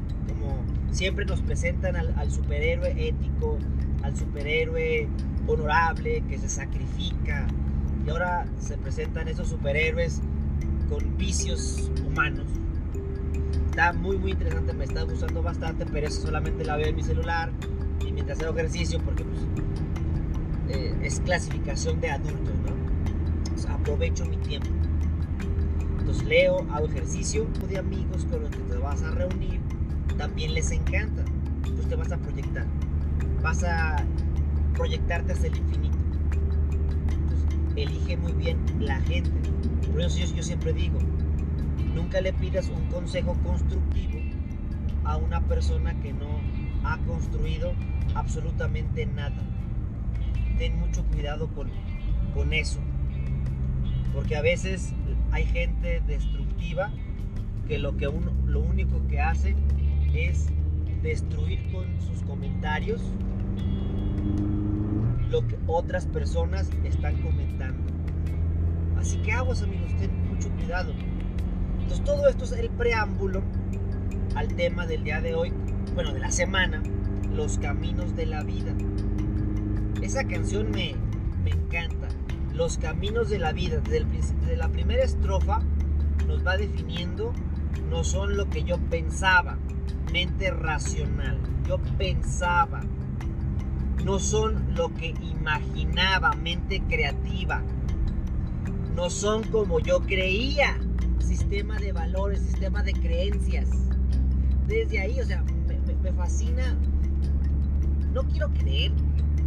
siempre 0.92 1.26
nos 1.26 1.42
presentan 1.42 1.96
al, 1.96 2.32
superhéroe 2.32 2.90
ético, 3.08 3.60
al 4.02 4.18
superhéroe 4.18 5.08
honorable 5.46 6.24
que 6.28 6.38
se 6.38 6.50
sacrifica. 6.50 7.46
Y 8.06 8.10
ahora 8.10 8.48
se 8.60 8.78
presentan 8.78 9.28
esos 9.28 9.50
superhéroes 9.50 10.22
con 10.90 11.18
vicios 11.18 11.92
humanos. 12.06 12.48
Está 13.70 13.94
muy 13.94 14.18
muy 14.18 14.32
interesante, 14.32 14.74
me 14.74 14.86
está 14.86 15.04
gustando 15.04 15.44
bastante, 15.44 15.86
pero 15.86 16.08
eso 16.08 16.22
solamente 16.22 16.66
la 16.66 16.78
veo 16.78 16.88
en 16.88 16.96
mi 16.96 17.04
celular 17.04 17.52
y 18.06 18.12
mientras 18.12 18.42
hago 18.42 18.58
ejercicio 18.58 19.00
porque 19.04 19.24
pues, 19.24 19.42
eh, 20.70 20.96
es 21.04 21.20
clasificación 21.20 22.02
de 22.02 22.10
adultos, 22.10 22.56
¿no? 22.66 23.72
aprovecho 23.72 24.26
mi 24.26 24.38
tiempo. 24.38 24.70
Entonces 26.08 26.26
leo, 26.26 26.66
hago 26.72 26.86
ejercicio 26.86 27.46
de 27.68 27.80
amigos 27.80 28.24
con 28.32 28.44
los 28.44 28.50
que 28.50 28.60
te 28.60 28.78
vas 28.78 29.04
a 29.04 29.12
reunir 29.12 29.60
también 30.18 30.54
les 30.54 30.72
encanta. 30.72 31.26
Entonces 31.66 31.90
te 31.90 31.96
vas 31.98 32.14
a 32.14 32.18
proyectar. 32.18 32.66
Vas 33.44 33.62
a 33.66 33.98
proyectarte 34.74 35.34
hasta 35.34 35.48
el 35.48 35.58
infinito. 35.58 35.98
Entonces, 37.12 37.46
elige 37.76 38.16
muy 38.16 38.32
bien 38.32 38.58
la 38.80 39.02
gente. 39.02 39.32
Por 39.92 40.00
eso 40.00 40.18
yo, 40.20 40.34
yo 40.34 40.44
siempre 40.44 40.72
digo, 40.72 40.98
nunca 41.94 42.22
le 42.22 42.32
pidas 42.32 42.70
un 42.70 42.86
consejo 42.86 43.36
constructivo 43.44 44.22
a 45.04 45.18
una 45.18 45.42
persona 45.42 45.94
que 46.00 46.14
no 46.14 46.40
ha 46.86 47.00
construido 47.00 47.74
absolutamente 48.16 49.06
nada. 49.08 49.44
Ten 50.58 50.80
mucho 50.80 51.04
cuidado 51.04 51.50
con, 51.50 51.70
con 52.34 52.54
eso. 52.54 52.80
Porque 54.14 54.38
a 54.38 54.42
veces 54.42 54.94
hay 55.32 55.46
gente 55.46 56.02
destructiva 56.08 56.92
que 57.68 57.78
lo, 57.78 57.98
que 57.98 58.08
uno, 58.08 58.32
lo 58.46 58.62
único 58.62 59.06
que 59.08 59.20
hace 59.20 59.56
es 60.14 60.48
destruir 61.02 61.72
con 61.72 61.86
sus 62.02 62.24
comentarios 62.24 63.02
lo 65.30 65.46
que 65.46 65.58
otras 65.68 66.06
personas 66.06 66.70
están 66.84 67.22
comentando. 67.22 67.92
Así 68.98 69.18
que 69.18 69.32
aguas 69.32 69.62
amigos, 69.62 69.92
ten 70.00 70.30
mucho 70.30 70.50
cuidado. 70.52 70.94
Entonces 71.82 72.04
todo 72.06 72.28
esto 72.28 72.46
es 72.46 72.52
el 72.54 72.70
preámbulo 72.70 73.44
al 74.36 74.48
tema 74.56 74.86
del 74.86 75.04
día 75.04 75.22
de 75.22 75.36
hoy, 75.36 75.54
bueno, 75.94 76.14
de 76.14 76.20
la 76.20 76.32
semana, 76.32 76.82
los 77.34 77.58
caminos 77.58 78.16
de 78.16 78.26
la 78.26 78.44
vida. 78.44 78.74
Esa 80.02 80.26
canción 80.26 80.72
me, 80.72 80.96
me 81.44 81.52
encanta. 81.52 82.07
Los 82.58 82.80
caminos 82.80 83.30
de 83.30 83.38
la 83.38 83.54
vida, 83.54 83.80
desde, 83.82 84.58
la 84.58 84.68
primera 84.68 85.04
estrofa 85.04 85.62
nos 86.26 86.44
va 86.46 86.58
definiendo, 86.58 87.32
no 87.88 88.04
son 88.04 88.36
lo 88.36 88.50
que 88.50 88.64
yo 88.64 88.80
pensaba, 88.90 89.60
mente 90.12 90.50
racional. 90.50 91.40
Yo 91.68 91.78
pensaba. 92.00 92.82
No 94.04 94.18
son 94.18 94.74
lo 94.76 94.92
que 94.96 95.10
imaginaba, 95.10 96.34
mente 96.34 96.82
creativa. 96.90 97.62
No 98.96 99.12
son 99.12 99.44
como 99.44 99.80
yo 99.80 100.00
creía. 100.00 100.80
Sistema 101.20 101.78
de 101.78 101.92
valores, 101.92 102.42
sistema 102.42 102.82
de 102.82 102.94
creencias. 102.94 103.70
Desde 104.66 105.00
ahí, 105.00 105.22
o 105.22 105.26
sea, 105.26 105.44
me, 106.02 106.12
fascina. 106.14 106.76
No 108.14 108.24
quiero 108.24 108.50
creer 108.50 108.94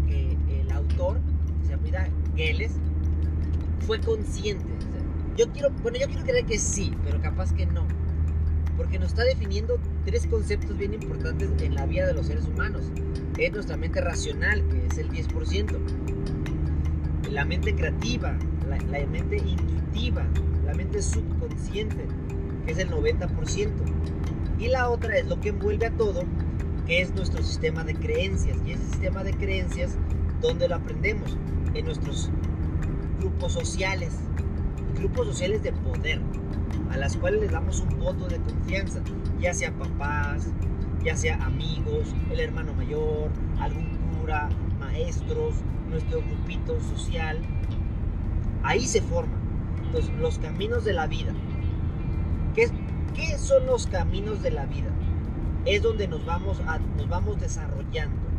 que 0.06 0.38
el 0.60 0.70
autor, 0.70 1.18
se 1.64 1.70
llama 1.70 2.06
Geles, 2.36 2.72
fue 3.80 4.00
consciente. 4.00 4.64
yo 5.36 5.50
quiero, 5.52 5.70
bueno, 5.82 5.98
yo 5.98 6.06
quiero 6.06 6.24
creer 6.24 6.46
que 6.46 6.58
sí, 6.58 6.92
pero 7.04 7.20
capaz 7.20 7.52
que 7.52 7.66
no 7.66 7.86
porque 8.80 8.98
nos 8.98 9.08
está 9.08 9.24
definiendo 9.24 9.78
tres 10.06 10.26
conceptos 10.26 10.78
bien 10.78 10.94
importantes 10.94 11.50
en 11.60 11.74
la 11.74 11.84
vida 11.84 12.06
de 12.06 12.14
los 12.14 12.28
seres 12.28 12.46
humanos. 12.46 12.90
Es 13.36 13.52
nuestra 13.52 13.76
mente 13.76 14.00
racional, 14.00 14.66
que 14.68 14.86
es 14.86 14.96
el 14.96 15.10
10%, 15.10 15.76
la 17.30 17.44
mente 17.44 17.74
creativa, 17.74 18.38
la, 18.66 18.78
mente 19.06 19.36
intuitiva, 19.36 20.24
la 20.64 20.72
mente 20.72 21.02
subconsciente, 21.02 22.06
que 22.64 22.72
es 22.72 22.78
el 22.78 22.88
90%, 22.88 23.70
y 24.58 24.68
la 24.68 24.88
otra 24.88 25.18
es 25.18 25.26
lo 25.26 25.38
que 25.42 25.50
envuelve 25.50 25.84
a 25.84 25.90
todo, 25.90 26.22
que 26.86 27.02
es 27.02 27.14
nuestro 27.14 27.42
sistema 27.42 27.84
de 27.84 27.94
creencias, 27.96 28.56
y 28.64 28.72
ese 28.72 28.84
sistema 28.92 29.22
de 29.22 29.34
creencias, 29.34 29.98
¿dónde 30.40 30.68
lo 30.68 30.76
aprendemos? 30.76 31.36
En 31.74 31.84
nuestros 31.84 32.30
grupos 33.20 33.52
sociales, 33.52 34.14
grupos 34.96 35.26
sociales 35.28 35.62
de 35.62 35.72
poder 35.72 36.20
a 36.90 36.96
las 36.96 37.16
cuales 37.16 37.40
les 37.42 37.52
damos 37.52 37.80
un 37.80 37.98
voto 37.98 38.26
de 38.26 38.38
confianza, 38.38 39.00
ya 39.40 39.54
sea 39.54 39.72
papás, 39.72 40.48
ya 41.04 41.16
sea 41.16 41.36
amigos, 41.44 42.14
el 42.30 42.40
hermano 42.40 42.74
mayor, 42.74 43.30
algún 43.60 43.96
cura, 44.18 44.48
maestros, 44.78 45.54
nuestro 45.88 46.20
grupito 46.20 46.80
social. 46.80 47.38
Ahí 48.62 48.86
se 48.86 49.00
forman 49.00 49.40
Entonces, 49.84 50.12
los 50.20 50.38
caminos 50.38 50.84
de 50.84 50.92
la 50.92 51.06
vida. 51.06 51.32
¿Qué, 52.54 52.68
¿Qué, 53.14 53.38
son 53.38 53.66
los 53.66 53.86
caminos 53.86 54.42
de 54.42 54.50
la 54.50 54.66
vida? 54.66 54.90
Es 55.64 55.82
donde 55.82 56.08
nos 56.08 56.24
vamos, 56.24 56.60
a, 56.66 56.78
nos 56.96 57.08
vamos 57.08 57.40
desarrollando. 57.40 58.29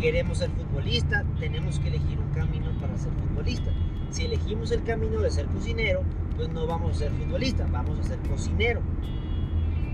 Queremos 0.00 0.38
ser 0.38 0.50
futbolista, 0.50 1.24
tenemos 1.40 1.78
que 1.78 1.88
elegir 1.88 2.18
un 2.18 2.28
camino 2.34 2.70
para 2.80 2.98
ser 2.98 3.12
futbolista. 3.14 3.70
Si 4.10 4.26
elegimos 4.26 4.70
el 4.70 4.84
camino 4.84 5.20
de 5.20 5.30
ser 5.30 5.46
cocinero, 5.46 6.02
pues 6.36 6.50
no 6.50 6.66
vamos 6.66 6.96
a 6.96 6.98
ser 6.98 7.12
futbolista, 7.12 7.66
vamos 7.72 7.98
a 8.00 8.02
ser 8.02 8.18
cocinero. 8.28 8.82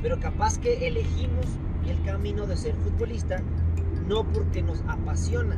Pero 0.02 0.18
capaz 0.18 0.58
que 0.58 0.88
elegimos 0.88 1.46
el 1.86 2.02
camino 2.02 2.46
de 2.46 2.56
ser 2.56 2.74
futbolista 2.74 3.40
no 4.08 4.24
porque 4.24 4.60
nos 4.60 4.80
apasiona, 4.88 5.56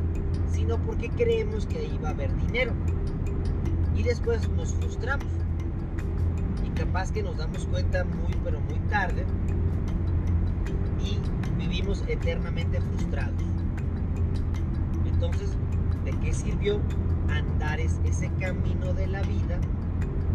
sino 0.51 0.77
porque 0.77 1.09
creemos 1.09 1.65
que 1.65 1.79
ahí 1.79 1.99
va 2.03 2.09
a 2.09 2.11
haber 2.11 2.35
dinero. 2.45 2.73
Y 3.95 4.03
después 4.03 4.47
nos 4.49 4.75
frustramos. 4.75 5.27
Y 6.63 6.69
capaz 6.69 7.11
que 7.11 7.23
nos 7.23 7.37
damos 7.37 7.65
cuenta 7.65 8.03
muy 8.03 8.33
pero 8.43 8.59
muy 8.59 8.77
tarde 8.89 9.25
y 11.03 11.19
vivimos 11.57 12.03
eternamente 12.07 12.79
frustrados. 12.79 13.54
Entonces, 15.15 15.49
¿de 16.03 16.11
qué 16.19 16.33
sirvió 16.33 16.81
andar 17.29 17.79
ese 17.79 18.29
camino 18.37 18.93
de 18.93 19.07
la 19.07 19.21
vida 19.21 19.59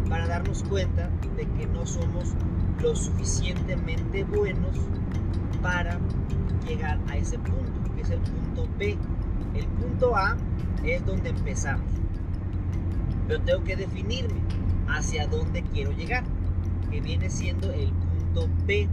para 0.09 0.27
darnos 0.27 0.63
cuenta 0.63 1.09
de 1.37 1.45
que 1.45 1.67
no 1.67 1.85
somos 1.85 2.33
lo 2.81 2.95
suficientemente 2.95 4.23
buenos 4.23 4.75
para 5.61 5.99
llegar 6.67 6.99
a 7.09 7.17
ese 7.17 7.37
punto, 7.37 7.93
que 7.95 8.01
es 8.01 8.09
el 8.09 8.19
punto 8.21 8.67
B. 8.79 8.97
El 9.53 9.67
punto 9.67 10.15
A 10.15 10.35
es 10.83 11.05
donde 11.05 11.29
empezamos. 11.29 11.85
Pero 13.27 13.39
tengo 13.43 13.63
que 13.63 13.75
definirme 13.75 14.41
hacia 14.87 15.27
dónde 15.27 15.61
quiero 15.61 15.91
llegar, 15.91 16.23
que 16.89 17.01
viene 17.01 17.29
siendo 17.29 17.71
el 17.71 17.91
punto 17.91 18.49
B. 18.65 18.89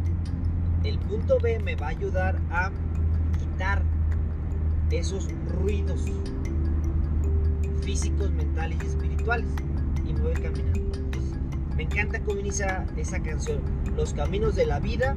El 0.84 0.98
punto 0.98 1.38
B 1.42 1.58
me 1.60 1.76
va 1.76 1.86
a 1.86 1.90
ayudar 1.90 2.38
a 2.50 2.70
quitar 3.38 3.82
esos 4.90 5.28
ruidos 5.60 6.04
físicos, 7.82 8.30
mentales 8.32 8.78
y 8.82 8.86
espirituales. 8.86 9.48
Y 10.06 10.12
me 10.14 10.20
voy 10.20 10.34
caminando. 10.34 10.80
me 11.76 11.82
encanta 11.82 12.20
cómo 12.20 12.40
inicia 12.40 12.86
esa 12.96 13.20
canción. 13.20 13.60
Los 13.96 14.14
caminos 14.14 14.54
de 14.54 14.66
la 14.66 14.80
vida 14.80 15.16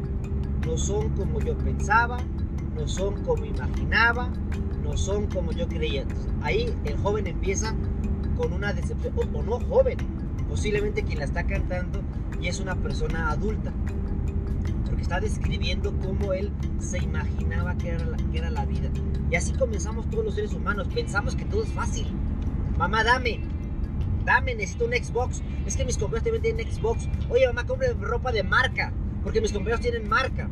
no 0.66 0.78
son 0.78 1.10
como 1.10 1.40
yo 1.40 1.58
pensaba, 1.58 2.18
no 2.76 2.88
son 2.88 3.24
como 3.24 3.46
imaginaba, 3.46 4.30
no 4.84 4.98
son 4.98 5.28
como 5.28 5.52
yo 5.52 5.68
creía. 5.68 6.06
ahí 6.42 6.74
el 6.86 6.98
joven 6.98 7.28
empieza 7.28 7.76
con 8.38 8.54
una 8.54 8.74
decepción, 8.74 9.14
o, 9.16 9.44
no 9.44 9.60
joven, 9.60 9.98
posiblemente 10.50 11.04
quien 11.04 11.20
la 11.20 11.26
está 11.26 11.44
cantando 11.46 12.02
y 12.42 12.48
es 12.48 12.60
una 12.60 12.76
persona 12.76 13.32
adulta, 13.32 13.72
porque 14.86 15.02
está 15.02 15.20
describiendo 15.20 15.94
cómo 16.00 16.34
él 16.34 16.52
se 16.80 16.98
imaginaba 17.00 17.76
que 17.76 17.90
era, 17.90 18.06
la, 18.06 18.18
que 18.18 18.38
era 18.38 18.50
la 18.50 18.66
vida. 18.66 18.90
Y 19.32 19.36
así 19.36 19.54
comenzamos 19.54 20.10
todos 20.10 20.26
los 20.26 20.36
seres 20.36 20.54
humanos, 20.54 20.90
pensamos 20.94 21.36
que 21.36 21.46
todo 21.46 21.64
es 21.64 21.70
fácil. 21.70 22.06
Mamá, 22.78 23.02
dame, 23.06 23.40
dame, 24.26 24.56
necesito 24.56 24.86
un 24.86 24.92
Xbox. 24.92 25.42
Es 25.66 25.78
que 25.78 25.86
mis 25.86 25.98
compañeros 25.98 26.24
también 26.26 26.58
tienen 26.58 26.74
Xbox. 26.74 27.08
Oye, 27.30 27.48
mamá, 27.48 27.66
compre 27.66 27.94
ropa 27.94 28.34
de 28.34 28.44
marca, 28.44 28.92
porque 29.24 29.40
mis 29.40 29.54
compañeros 29.54 29.80
tienen 29.80 30.10
marca. 30.10 30.50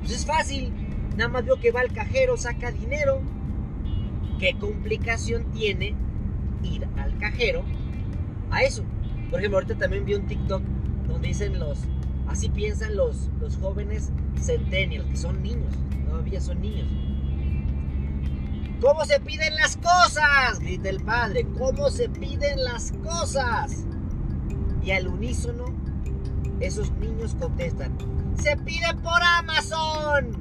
Pues 0.00 0.12
es 0.12 0.24
fácil, 0.24 0.72
nada 1.18 1.28
más 1.28 1.44
veo 1.44 1.60
que 1.60 1.72
va 1.72 1.80
al 1.80 1.92
cajero, 1.92 2.38
saca 2.38 2.72
dinero. 2.72 3.20
¿Qué 4.38 4.56
complicación 4.58 5.44
tiene 5.52 5.94
ir 6.62 6.88
al 6.96 7.18
cajero 7.18 7.64
a 8.50 8.62
eso? 8.62 8.82
Por 9.30 9.40
ejemplo, 9.40 9.58
ahorita 9.58 9.76
también 9.76 10.06
vi 10.06 10.14
un 10.14 10.26
TikTok 10.26 10.62
donde 11.06 11.28
dicen 11.28 11.58
los, 11.58 11.80
así 12.28 12.48
piensan 12.48 12.96
los, 12.96 13.28
los 13.40 13.58
jóvenes 13.58 14.10
centennials, 14.40 15.04
que 15.10 15.16
son 15.16 15.42
niños, 15.42 15.74
todavía 16.08 16.40
son 16.40 16.62
niños. 16.62 16.88
¿Cómo 18.84 19.06
se 19.06 19.18
piden 19.18 19.56
las 19.56 19.78
cosas? 19.78 20.60
Grita 20.60 20.90
el 20.90 21.02
padre. 21.02 21.46
¿Cómo 21.56 21.88
se 21.88 22.06
piden 22.10 22.62
las 22.62 22.92
cosas? 23.02 23.86
Y 24.84 24.90
al 24.90 25.08
unísono, 25.08 25.64
esos 26.60 26.92
niños 26.98 27.34
contestan. 27.40 27.96
Se 28.36 28.58
pide 28.58 28.92
por 29.02 29.22
Amazon. 29.38 30.36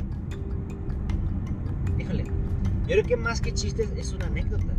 Híjole, 1.98 2.26
yo 2.26 2.88
creo 2.88 3.06
que 3.06 3.16
más 3.16 3.40
que 3.40 3.54
chistes 3.54 3.90
es 3.96 4.12
una 4.12 4.26
anécdota. 4.26 4.74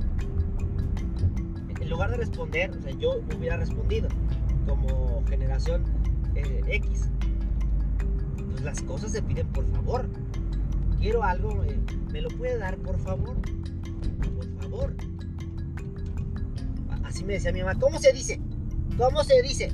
En 1.81 1.89
lugar 1.89 2.11
de 2.11 2.19
responder, 2.19 2.71
o 2.71 2.83
sea, 2.83 2.93
yo 2.93 3.15
hubiera 3.35 3.57
respondido 3.57 4.09
como 4.69 5.25
generación 5.27 5.85
eh, 6.35 6.61
X. 6.67 7.09
Pues 8.51 8.61
las 8.61 8.83
cosas 8.83 9.13
se 9.13 9.23
piden 9.23 9.47
por 9.55 9.65
favor. 9.73 10.07
Quiero 11.05 11.23
algo, 11.23 11.63
eh, 11.65 11.79
¿me 12.13 12.23
lo 12.23 12.31
puede 12.31 12.57
dar 12.57 12.79
por 12.79 12.99
favor? 12.99 13.37
Por 14.35 14.63
favor. 14.63 14.97
Así 17.05 17.25
me 17.25 17.35
decía 17.35 17.53
mi 17.53 17.61
mamá, 17.61 17.79
¿cómo 17.79 17.99
se 17.99 18.11
dice? 18.13 18.41
¿Cómo 18.97 19.23
se 19.23 19.43
dice? 19.43 19.71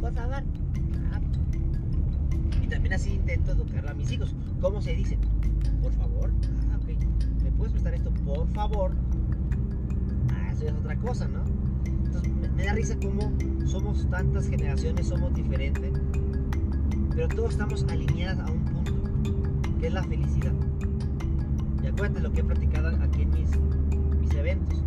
Por 0.00 0.12
favor. 0.12 0.42
Ah. 1.12 1.20
Y 2.60 2.66
también 2.66 2.94
así 2.94 3.12
intento 3.12 3.52
educar 3.52 3.88
a 3.88 3.94
mis 3.94 4.10
hijos. 4.10 4.34
¿Cómo 4.60 4.82
se 4.82 4.94
dice? 4.94 5.16
Por 5.80 5.92
favor 5.92 6.32
puedes 7.56 7.72
prestar 7.72 7.94
esto, 7.94 8.10
por 8.24 8.46
favor? 8.48 8.92
Ah, 10.32 10.50
eso 10.52 10.66
es 10.66 10.72
otra 10.72 10.96
cosa, 10.96 11.28
¿no? 11.28 11.44
Entonces 11.86 12.30
me, 12.54 12.64
da 12.64 12.74
risa 12.74 12.96
cómo 13.00 13.32
somos 13.66 14.08
tantas 14.10 14.48
generaciones, 14.48 15.08
somos 15.08 15.34
diferentes, 15.34 15.92
pero 17.10 17.28
todos 17.28 17.52
estamos 17.52 17.84
alineados 17.84 18.48
a 18.48 18.52
un 18.52 18.63
es 19.86 19.92
la 19.92 20.02
felicidad. 20.02 20.52
Y 21.82 21.86
acuérdate 21.86 22.20
lo 22.20 22.32
que 22.32 22.40
he 22.40 22.44
platicado 22.44 22.88
aquí 23.02 23.22
en 23.22 23.30
mis, 23.30 23.50
mis 24.20 24.34
eventos. 24.34 24.82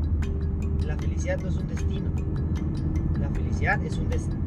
La 0.85 0.97
felicidad 0.97 1.39
no 1.39 1.49
es 1.49 1.57
un 1.57 1.67
destino, 1.67 2.09
la 3.19 3.29
felicidad 3.29 3.83
es 3.83 3.97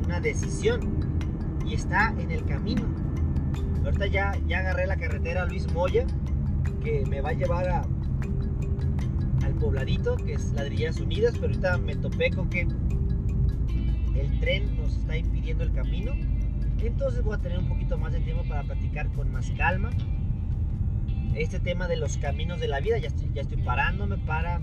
una 0.04 0.20
decisión 0.20 0.80
y 1.66 1.74
está 1.74 2.14
en 2.18 2.30
el 2.30 2.44
camino. 2.44 2.82
Ahorita 3.84 4.06
ya, 4.06 4.32
ya 4.46 4.58
agarré 4.60 4.86
la 4.86 4.96
carretera 4.96 5.46
Luis 5.46 5.72
Moya, 5.72 6.06
que 6.82 7.04
me 7.06 7.20
va 7.20 7.30
a 7.30 7.32
llevar 7.34 7.68
a, 7.68 7.82
pobladito, 9.60 10.16
que 10.16 10.32
es 10.32 10.52
Ladrillas 10.52 10.98
Unidas, 11.00 11.34
pero 11.34 11.48
ahorita 11.48 11.78
me 11.78 11.94
topé 11.94 12.30
con 12.30 12.48
que 12.48 12.62
el 12.62 14.40
tren 14.40 14.74
nos 14.76 14.96
está 14.96 15.18
impidiendo 15.18 15.64
el 15.64 15.72
camino. 15.72 16.12
Entonces 16.78 17.22
voy 17.22 17.34
a 17.34 17.38
tener 17.38 17.58
un 17.58 17.68
poquito 17.68 17.98
más 17.98 18.12
de 18.12 18.20
tiempo 18.20 18.42
para 18.48 18.62
platicar 18.62 19.12
con 19.12 19.30
más 19.30 19.50
calma. 19.58 19.90
Este 21.34 21.60
tema 21.60 21.88
de 21.88 21.96
los 21.96 22.16
caminos 22.18 22.60
de 22.60 22.68
la 22.68 22.80
vida, 22.80 22.98
ya 22.98 23.08
estoy, 23.08 23.30
ya 23.32 23.42
estoy 23.42 23.62
parándome 23.62 24.18
para 24.18 24.60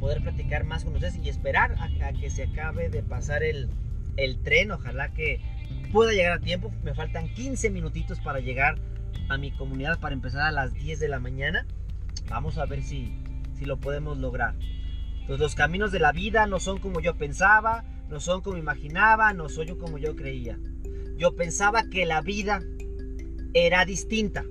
poder 0.00 0.22
platicar 0.22 0.64
más 0.64 0.84
con 0.84 0.94
ustedes 0.94 1.18
y 1.22 1.28
esperar 1.28 1.76
a, 1.78 2.12
que 2.12 2.30
se 2.30 2.44
acabe 2.44 2.88
de 2.88 3.02
pasar 3.02 3.42
el, 3.42 3.68
el 4.16 4.42
tren. 4.42 4.70
Ojalá 4.70 5.12
que 5.12 5.40
pueda 5.92 6.12
llegar 6.12 6.32
a 6.32 6.40
tiempo. 6.40 6.72
Me 6.82 6.94
faltan 6.94 7.28
15 7.34 7.70
minutitos 7.70 8.20
para 8.20 8.40
llegar 8.40 8.78
a 9.28 9.36
mi 9.36 9.50
comunidad 9.50 9.98
para 10.00 10.14
empezar 10.14 10.42
a 10.42 10.52
las 10.52 10.72
10 10.72 11.00
de 11.00 11.08
la 11.08 11.18
mañana. 11.18 11.66
Vamos 12.28 12.58
a 12.58 12.66
ver 12.66 12.82
si, 12.82 13.12
si 13.54 13.64
lo 13.64 13.78
podemos 13.78 14.18
lograr. 14.18 14.54
Entonces 15.20 15.40
los 15.40 15.54
caminos 15.54 15.92
de 15.92 15.98
la 15.98 16.12
vida 16.12 16.46
no 16.46 16.60
son 16.60 16.78
como 16.78 17.00
yo 17.00 17.16
pensaba, 17.16 17.84
no 18.08 18.20
son 18.20 18.42
como 18.42 18.56
imaginaba, 18.56 19.32
no 19.32 19.48
soy 19.48 19.66
yo 19.66 19.78
como 19.78 19.98
yo 19.98 20.14
creía. 20.14 20.58
Yo 21.16 21.34
pensaba 21.34 21.88
que 21.88 22.06
la 22.06 22.20
vida 22.20 22.60
era 23.54 23.84
distinta. 23.84 24.44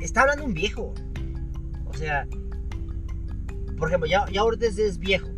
Está 0.00 0.22
hablando 0.22 0.44
un 0.44 0.54
viejo. 0.54 0.94
O 1.86 1.94
sea, 1.94 2.26
por 3.78 3.88
ejemplo, 3.88 4.08
ya, 4.08 4.26
ya 4.30 4.40
ahorita 4.40 4.66
es 4.66 4.98
viejo, 4.98 5.28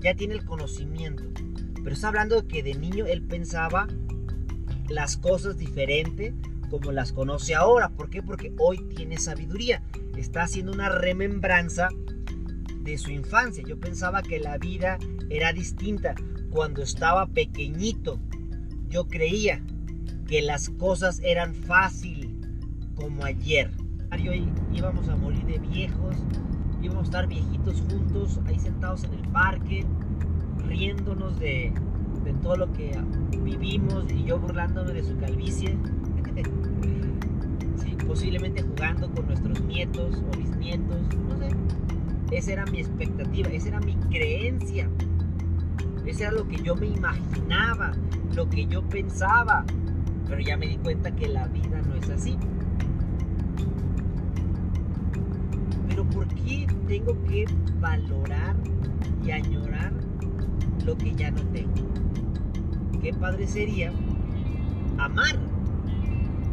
ya 0.00 0.14
tiene 0.14 0.34
el 0.34 0.44
conocimiento. 0.44 1.24
Pero 1.74 1.94
está 1.94 2.08
hablando 2.08 2.40
de 2.40 2.48
que 2.48 2.62
de 2.62 2.74
niño 2.74 3.06
él 3.06 3.22
pensaba 3.22 3.88
las 4.88 5.16
cosas 5.16 5.58
diferente 5.58 6.34
como 6.70 6.92
las 6.92 7.12
conoce 7.12 7.54
ahora. 7.54 7.90
¿Por 7.90 8.10
qué? 8.10 8.22
Porque 8.22 8.52
hoy 8.58 8.78
tiene 8.96 9.18
sabiduría. 9.18 9.82
Está 10.16 10.42
haciendo 10.42 10.72
una 10.72 10.88
remembranza 10.88 11.88
de 12.80 12.98
su 12.98 13.10
infancia. 13.10 13.64
Yo 13.66 13.78
pensaba 13.78 14.22
que 14.22 14.40
la 14.40 14.58
vida 14.58 14.98
era 15.30 15.52
distinta. 15.52 16.14
Cuando 16.50 16.82
estaba 16.82 17.26
pequeñito, 17.26 18.20
yo 18.88 19.08
creía 19.08 19.62
que 20.26 20.40
las 20.42 20.70
cosas 20.70 21.20
eran 21.22 21.54
fácil 21.54 22.23
como 22.94 23.24
ayer. 23.24 23.70
Hoy 24.12 24.48
íbamos 24.72 25.08
a 25.08 25.16
morir 25.16 25.44
de 25.44 25.58
viejos, 25.58 26.16
íbamos 26.82 27.02
a 27.02 27.04
estar 27.04 27.26
viejitos 27.26 27.82
juntos, 27.90 28.40
ahí 28.46 28.58
sentados 28.58 29.04
en 29.04 29.14
el 29.14 29.28
parque, 29.28 29.84
riéndonos 30.66 31.38
de, 31.38 31.72
de 32.24 32.32
todo 32.34 32.56
lo 32.56 32.72
que 32.72 32.96
vivimos 33.42 34.10
y 34.12 34.24
yo 34.24 34.38
burlándome 34.38 34.92
de 34.92 35.02
su 35.02 35.16
calvicie. 35.18 35.76
posiblemente 38.06 38.62
jugando 38.62 39.10
con 39.10 39.26
nuestros 39.26 39.60
nietos 39.62 40.22
o 40.22 40.36
bisnietos, 40.36 41.00
no 41.28 41.36
sé. 41.36 41.48
Esa 42.30 42.52
era 42.52 42.64
mi 42.66 42.78
expectativa, 42.78 43.48
esa 43.50 43.68
era 43.68 43.80
mi 43.80 43.94
creencia. 44.10 44.88
Ese 46.06 46.22
era 46.22 46.32
lo 46.32 46.46
que 46.46 46.56
yo 46.62 46.76
me 46.76 46.86
imaginaba, 46.86 47.92
lo 48.36 48.48
que 48.48 48.66
yo 48.66 48.82
pensaba. 48.88 49.64
Pero 50.28 50.40
ya 50.40 50.56
me 50.56 50.68
di 50.68 50.76
cuenta 50.76 51.14
que 51.14 51.28
la 51.28 51.48
vida 51.48 51.82
no 51.82 51.96
es 51.96 52.08
así. 52.08 52.36
Pero 56.14 56.26
¿por 56.26 56.34
qué 56.44 56.66
tengo 56.86 57.24
que 57.24 57.44
valorar 57.80 58.54
y 59.24 59.32
añorar 59.32 59.92
lo 60.84 60.96
que 60.96 61.12
ya 61.14 61.30
no 61.32 61.42
tengo? 61.46 61.72
Qué 63.02 63.12
padre 63.12 63.46
sería 63.46 63.92
amar 64.96 65.36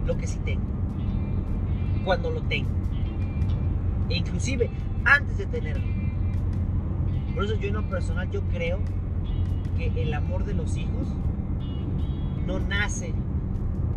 lo 0.05 0.17
que 0.17 0.25
sí 0.25 0.39
tengo 0.43 0.63
cuando 2.03 2.31
lo 2.31 2.41
tengo. 2.43 2.71
E 4.09 4.17
inclusive 4.17 4.69
antes 5.05 5.37
de 5.37 5.45
tenerlo. 5.45 5.85
Por 7.35 7.45
eso 7.45 7.55
yo 7.55 7.67
en 7.67 7.75
lo 7.75 7.87
personal 7.87 8.29
yo 8.31 8.41
creo 8.49 8.79
que 9.77 9.91
el 10.01 10.13
amor 10.13 10.43
de 10.43 10.55
los 10.55 10.75
hijos 10.75 11.07
no 12.47 12.59
nace 12.59 13.13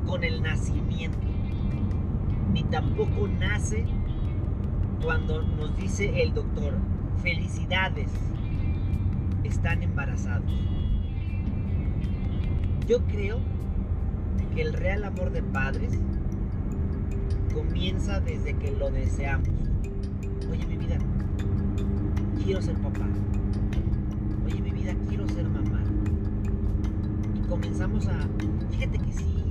con 0.07 0.25
el 0.25 0.43
nacimiento, 0.43 1.27
ni 2.53 2.63
tampoco 2.65 3.29
nace 3.29 3.87
cuando 5.03 5.43
nos 5.43 5.77
dice 5.77 6.23
el 6.23 6.35
doctor, 6.35 6.75
felicidades, 7.23 8.11
están 9.45 9.83
embarazados. 9.83 10.51
Yo 12.87 13.03
creo 13.07 13.39
que 14.55 14.63
el 14.63 14.73
real 14.73 15.05
amor 15.05 15.31
de 15.31 15.43
padres 15.43 15.99
comienza 17.53 18.21
desde 18.21 18.55
que 18.55 18.73
lo 18.73 18.91
deseamos. 18.91 19.49
Oye, 20.51 20.67
mi 20.67 20.77
vida, 20.77 20.99
quiero 22.45 22.61
ser 22.61 22.77
papá. 22.77 23.09
Oye, 24.45 24.61
mi 24.61 24.71
vida, 24.71 24.95
quiero 25.09 25.27
ser 25.29 25.49
mamá. 25.49 25.83
Y 27.35 27.47
comenzamos 27.49 28.07
a, 28.09 28.19
fíjate 28.71 28.99
que 28.99 29.13
sí, 29.13 29.45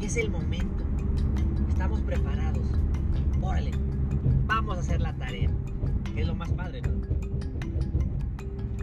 es 0.00 0.16
el 0.16 0.30
momento. 0.30 0.84
Estamos 1.68 2.00
preparados. 2.02 2.66
órale, 3.40 3.72
vamos 4.46 4.76
a 4.76 4.80
hacer 4.80 5.00
la 5.00 5.14
tarea, 5.14 5.50
que 6.14 6.22
es 6.22 6.26
lo 6.26 6.34
más 6.34 6.50
padre, 6.52 6.82
¿no? 6.82 7.00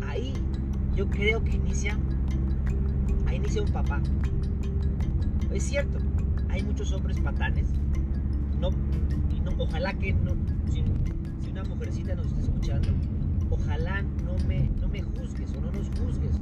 Ahí 0.08 0.34
yo 0.96 1.08
creo 1.10 1.44
que 1.44 1.56
inicia, 1.56 1.98
inicia 3.38 3.62
un 3.62 3.72
papá. 3.72 4.02
Es 5.52 5.64
cierto, 5.64 6.00
hay 6.50 6.64
muchos 6.64 6.92
hombres 6.92 7.20
patanes, 7.20 7.68
no, 8.60 8.70
y 9.36 9.40
no 9.40 9.52
ojalá 9.60 9.94
que 9.94 10.14
no, 10.14 10.36
si, 10.72 10.84
una 11.52 11.64
mujercita 11.64 12.16
nos 12.16 12.28
está 12.28 12.42
escuchando, 12.42 12.90
ojalá 13.50 14.02
no 14.02 14.36
me, 14.48 14.70
no 14.82 14.88
me 14.90 15.02
juzgues 15.02 15.54
o 15.54 15.62
no 15.62 15.72
nos 15.72 15.88
juzgues 16.00 16.36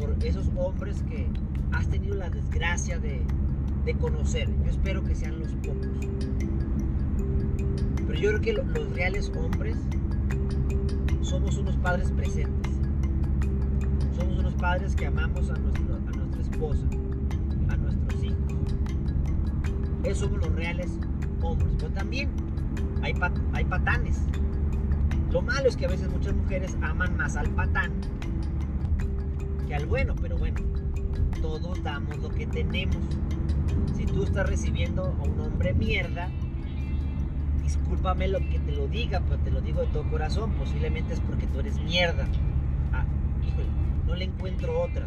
por 0.00 0.16
esos 0.24 0.50
hombres 0.56 1.02
que 1.02 1.26
has 1.72 1.88
tenido 1.88 2.14
la 2.16 2.30
desgracia 2.30 2.98
de, 2.98 3.22
de 3.84 3.94
conocer. 3.94 4.48
Yo 4.64 4.70
espero 4.70 5.04
que 5.04 5.14
sean 5.14 5.38
los 5.38 5.52
pocos. 5.54 5.88
Pero 8.06 8.14
yo 8.18 8.28
creo 8.30 8.40
que 8.40 8.52
lo- 8.52 8.64
los 8.64 8.92
reales 8.94 9.30
hombres 9.36 9.76
somos 11.22 11.56
unos 11.58 11.76
padres 11.76 12.10
presentes. 12.12 12.72
Somos 14.18 14.38
unos 14.38 14.54
padres 14.54 14.94
que 14.94 15.06
amamos 15.06 15.50
a, 15.50 15.54
nuestro- 15.54 15.96
a 15.96 16.16
nuestra 16.16 16.40
esposa, 16.42 16.86
a 17.68 17.76
nuestros 17.76 18.22
hijos. 18.24 18.36
Esos 20.04 20.18
somos 20.18 20.38
los 20.46 20.54
reales 20.54 20.98
hombres. 21.42 21.72
Pero 21.78 21.90
también 21.92 22.28
hay, 23.02 23.12
pa- 23.14 23.32
hay 23.52 23.64
patanes. 23.64 24.20
Lo 25.32 25.42
malo 25.42 25.68
es 25.68 25.76
que 25.76 25.86
a 25.86 25.88
veces 25.88 26.08
muchas 26.10 26.34
mujeres 26.34 26.76
aman 26.82 27.16
más 27.16 27.36
al 27.36 27.50
patán 27.50 27.92
que 29.66 29.74
al 29.74 29.86
bueno, 29.86 30.14
pero 30.20 30.38
bueno, 30.38 30.56
todos 31.42 31.82
damos 31.82 32.16
lo 32.18 32.28
que 32.28 32.46
tenemos. 32.46 32.96
Si 33.96 34.06
tú 34.06 34.22
estás 34.22 34.48
recibiendo 34.48 35.04
a 35.04 35.22
un 35.28 35.40
hombre 35.40 35.74
mierda, 35.74 36.30
discúlpame 37.66 38.28
lo 38.28 38.38
que 38.38 38.60
te 38.60 38.70
lo 38.70 38.86
diga, 38.86 39.20
pero 39.28 39.42
te 39.42 39.50
lo 39.50 39.60
digo 39.60 39.80
de 39.80 39.88
todo 39.88 40.08
corazón, 40.08 40.52
posiblemente 40.52 41.14
es 41.14 41.20
porque 41.20 41.48
tú 41.48 41.58
eres 41.58 41.80
mierda. 41.80 42.24
Ah, 42.92 43.04
híjole, 43.44 43.66
no 44.06 44.14
le 44.14 44.26
encuentro 44.26 44.80
otra. 44.80 45.04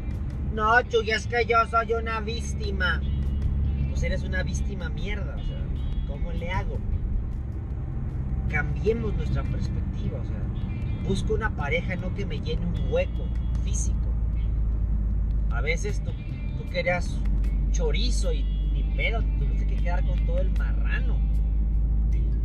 No, 0.54 0.82
Chuy, 0.82 1.10
es 1.12 1.26
que 1.26 1.46
yo 1.46 1.58
soy 1.70 1.94
una 1.94 2.20
víctima. 2.20 3.02
Pues 3.90 4.04
eres 4.04 4.24
una 4.24 4.44
víctima 4.44 4.90
mierda, 4.90 5.38
o 5.38 5.46
sea, 5.46 5.62
¿cómo 6.08 6.34
le 6.34 6.52
hago? 6.52 6.78
Cambiemos 8.50 9.14
nuestra 9.16 9.44
perspectiva, 9.44 10.20
o 10.20 10.26
sea, 10.26 10.44
busco 11.08 11.36
una 11.36 11.56
pareja 11.56 11.96
no 11.96 12.14
que 12.14 12.26
me 12.26 12.42
llene 12.42 12.66
un 12.66 12.92
hueco 12.92 13.26
físico. 13.64 13.96
A 15.50 15.62
veces 15.62 16.04
tú, 16.04 16.12
querías 16.70 17.18
chorizo 17.72 18.34
y 18.34 18.44
ni 18.74 18.84
pedo, 18.96 19.24
te 19.24 19.46
tuviste 19.46 19.66
que 19.66 19.76
quedar 19.78 20.06
con 20.06 20.20
todo 20.26 20.40
el 20.40 20.52
marrano. 20.58 21.29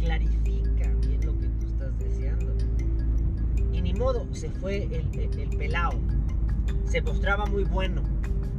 Clarifica 0.04 0.92
bien 1.00 1.20
lo 1.24 1.38
que 1.38 1.48
tú 1.48 1.66
estás 1.66 1.98
deseando. 1.98 2.54
Y 3.72 3.80
ni 3.80 3.94
modo, 3.94 4.26
se 4.32 4.50
fue 4.50 4.84
el, 4.84 5.08
el, 5.18 5.40
el 5.40 5.48
pelao. 5.56 5.94
Se 6.84 7.00
mostraba 7.00 7.46
muy 7.46 7.64
bueno, 7.64 8.02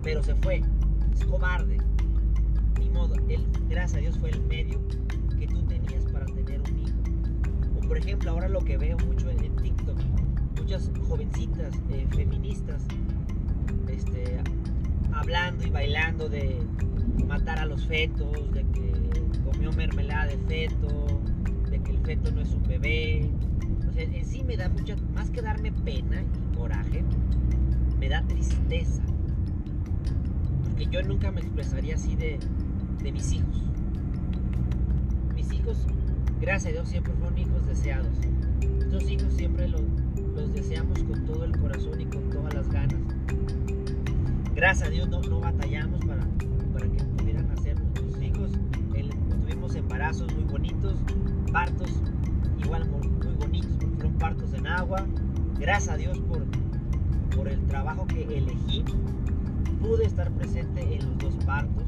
pero 0.01 0.23
se 0.23 0.33
fue. 0.35 0.63
Es 1.13 1.23
cobarde. 1.25 1.77
Ni 2.79 2.89
modo, 2.89 3.13
él, 3.29 3.45
gracias 3.69 3.97
a 3.97 4.01
Dios, 4.01 4.17
fue 4.17 4.31
el 4.31 4.41
medio 4.41 4.79
que 5.37 5.47
tú 5.47 5.61
tenías 5.67 6.03
para 6.05 6.25
tener 6.25 6.61
un 6.61 6.79
hijo. 6.79 6.97
O 7.77 7.87
por 7.87 7.97
ejemplo, 7.97 8.31
ahora 8.31 8.49
lo 8.49 8.61
que 8.61 8.77
veo 8.77 8.97
mucho 9.05 9.29
en, 9.29 9.43
en 9.43 9.55
TikTok, 9.55 9.99
muchas 10.57 10.89
jovencitas 11.07 11.75
eh, 11.91 12.07
feministas 12.15 12.87
este, 13.87 14.41
hablando 15.13 15.65
y 15.65 15.69
bailando 15.69 16.29
de 16.29 16.61
matar 17.27 17.59
a 17.59 17.65
los 17.65 17.85
fetos, 17.85 18.53
de 18.53 18.63
que 18.73 19.41
comió 19.43 19.71
mermelada 19.73 20.27
de 20.27 20.37
feto, 20.37 21.21
de 21.69 21.79
que 21.79 21.91
el 21.91 21.99
feto 21.99 22.31
no 22.31 22.41
es 22.41 22.53
un 22.53 22.63
bebé. 22.63 23.29
O 23.89 23.93
sea, 23.93 24.03
en 24.03 24.25
sí 24.25 24.43
me 24.43 24.57
da 24.57 24.69
mucha, 24.69 24.95
más 25.13 25.29
que 25.29 25.41
darme 25.41 25.71
pena 25.71 26.21
y 26.21 26.55
coraje, 26.55 27.03
me 27.99 28.09
da 28.09 28.21
tristeza. 28.23 29.03
Porque 30.63 30.87
yo 30.87 31.01
nunca 31.03 31.31
me 31.31 31.41
expresaría 31.41 31.95
así 31.95 32.15
de, 32.15 32.39
de 33.01 33.11
mis 33.11 33.31
hijos. 33.31 33.63
Mis 35.33 35.51
hijos, 35.53 35.85
gracias 36.41 36.71
a 36.71 36.73
Dios, 36.73 36.89
siempre 36.89 37.13
fueron 37.13 37.37
hijos 37.37 37.65
deseados. 37.65 38.17
Estos 38.79 39.09
hijos 39.09 39.33
siempre 39.33 39.67
los, 39.67 39.81
los 40.35 40.53
deseamos 40.53 41.01
con 41.03 41.25
todo 41.25 41.45
el 41.45 41.57
corazón 41.57 42.01
y 42.01 42.05
con 42.05 42.24
gracias 44.55 44.87
a 44.87 44.91
Dios 44.91 45.09
no, 45.09 45.21
no 45.21 45.39
batallamos 45.39 46.03
para, 46.05 46.25
para 46.73 46.87
que 46.87 47.03
pudieran 47.03 47.51
hacer 47.51 47.79
nuestros 47.79 48.21
hijos. 48.21 48.51
Tuvimos 49.41 49.75
embarazos 49.75 50.33
muy 50.33 50.43
bonitos, 50.45 50.97
partos 51.51 51.91
igual 52.63 52.89
muy, 52.89 53.07
bonitos, 53.35 53.71
porque 53.79 53.95
fueron 53.95 54.13
partos 54.13 54.53
en 54.53 54.67
agua. 54.67 55.05
Gracias 55.59 55.93
a 55.93 55.97
Dios 55.97 56.19
por, 56.19 56.45
por 57.35 57.47
el 57.47 57.63
trabajo 57.67 58.07
que 58.07 58.23
elegí. 58.23 58.83
Pude 59.79 60.05
estar 60.05 60.31
presente 60.31 60.81
en 60.95 61.05
los 61.05 61.17
dos 61.19 61.45
partos. 61.45 61.83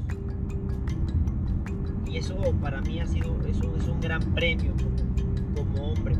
Y 2.06 2.18
eso 2.18 2.38
para 2.62 2.82
mí 2.82 3.00
ha 3.00 3.08
sido 3.08 3.36
eso 3.48 3.76
es 3.76 3.88
un 3.88 4.00
gran 4.00 4.22
premio 4.34 4.74
como, 5.56 5.92
hombre. 5.92 6.16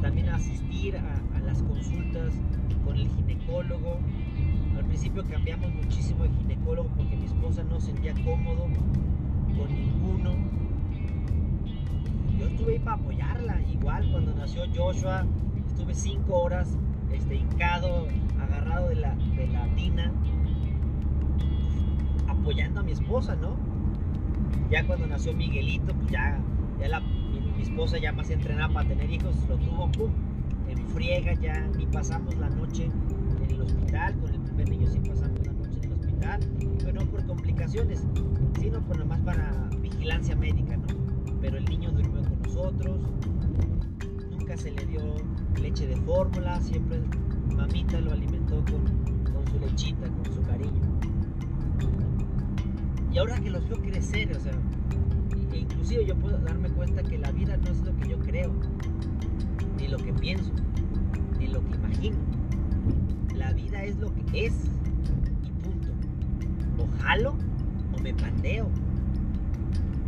También 0.00 0.28
asistir 0.28 0.96
a, 0.96 1.40
las 1.44 1.62
consultas 1.62 2.34
con 2.84 2.96
el 2.96 3.08
ginecólogo, 3.08 3.98
principio 4.94 5.24
cambiamos 5.28 5.74
muchísimo 5.74 6.22
de 6.22 6.30
ginecólogo 6.30 6.88
porque 6.96 7.16
mi 7.16 7.24
esposa 7.24 7.64
no 7.64 7.80
se 7.80 7.86
sentía 7.86 8.14
cómodo 8.24 8.62
con 8.62 9.74
ninguno. 9.74 10.36
Yo 12.38 12.46
estuve 12.46 12.74
ahí 12.74 12.78
para 12.78 12.96
apoyarla. 12.98 13.60
Igual 13.72 14.08
cuando 14.12 14.32
nació 14.34 14.62
Joshua, 14.72 15.26
estuve 15.66 15.94
cinco 15.94 16.36
horas 16.36 16.78
este, 17.12 17.34
hincado, 17.34 18.06
agarrado 18.40 18.90
de 18.90 18.94
la, 18.94 19.16
de 19.16 19.48
la 19.48 19.66
tina, 19.74 20.12
apoyando 22.28 22.78
a 22.78 22.82
mi 22.84 22.92
esposa, 22.92 23.34
¿no? 23.34 23.56
Ya 24.70 24.86
cuando 24.86 25.08
nació 25.08 25.34
Miguelito, 25.34 25.92
pues 25.92 26.12
ya, 26.12 26.38
ya 26.78 26.86
la, 26.86 27.00
mi, 27.00 27.40
mi 27.56 27.62
esposa 27.62 27.98
ya 27.98 28.12
más 28.12 28.30
entrenada 28.30 28.72
para 28.72 28.88
tener 28.88 29.10
hijos, 29.10 29.34
lo 29.48 29.56
tuvo, 29.56 29.90
en 30.68 30.78
friega 30.90 31.34
ya, 31.34 31.66
ni 31.76 31.84
pasamos 31.86 32.36
la 32.36 32.48
noche 32.48 32.84
en 32.84 33.50
el 33.50 33.60
hospital, 33.60 34.14
con 34.20 34.33
el 34.54 34.62
primer 34.62 34.78
niño 34.78 34.92
sí 34.92 35.00
pasamos 35.00 35.46
la 35.46 35.52
noche 35.52 35.80
en 35.82 35.84
el 35.84 35.92
hospital, 35.92 36.40
pero 36.78 36.92
no 36.92 37.10
por 37.10 37.26
complicaciones, 37.26 38.04
sino 38.60 38.80
por 38.82 38.98
nomás 38.98 39.18
para 39.20 39.68
vigilancia 39.80 40.36
médica, 40.36 40.76
¿no? 40.76 40.86
Pero 41.40 41.58
el 41.58 41.64
niño 41.64 41.90
durmió 41.90 42.22
con 42.22 42.40
nosotros, 42.42 43.00
nunca 44.30 44.56
se 44.56 44.70
le 44.70 44.86
dio 44.86 45.00
leche 45.60 45.88
de 45.88 45.96
fórmula, 45.96 46.60
siempre 46.60 47.00
mamita 47.56 48.00
lo 48.00 48.12
alimentó 48.12 48.64
con, 48.64 49.32
con 49.32 49.46
su 49.48 49.58
lechita, 49.58 50.08
con 50.08 50.32
su 50.32 50.42
cariño. 50.42 50.82
Y 53.12 53.18
ahora 53.18 53.40
que 53.40 53.50
los 53.50 53.68
veo 53.68 53.80
crecer, 53.82 54.36
o 54.36 54.40
sea, 54.40 54.52
e 55.52 55.58
inclusive 55.58 56.06
yo 56.06 56.14
puedo 56.14 56.38
darme 56.38 56.68
cuenta 56.70 57.02
que 57.02 57.18
la 57.18 57.32
vida 57.32 57.56
no 57.56 57.70
es 57.70 57.80
lo 57.80 57.96
que 57.96 58.08
yo 58.08 58.18
creo, 58.20 58.52
ni 59.78 59.88
lo 59.88 59.96
que 59.96 60.12
pienso, 60.12 60.52
ni 61.40 61.48
lo 61.48 61.60
que 61.64 61.74
imagino. 61.74 62.33
Es 63.84 63.96
lo 63.98 64.10
que 64.14 64.46
es 64.46 64.54
y 65.44 65.50
punto. 65.62 65.90
O 66.78 67.02
jalo 67.02 67.34
o 67.94 68.00
me 68.00 68.14
pandeo. 68.14 68.66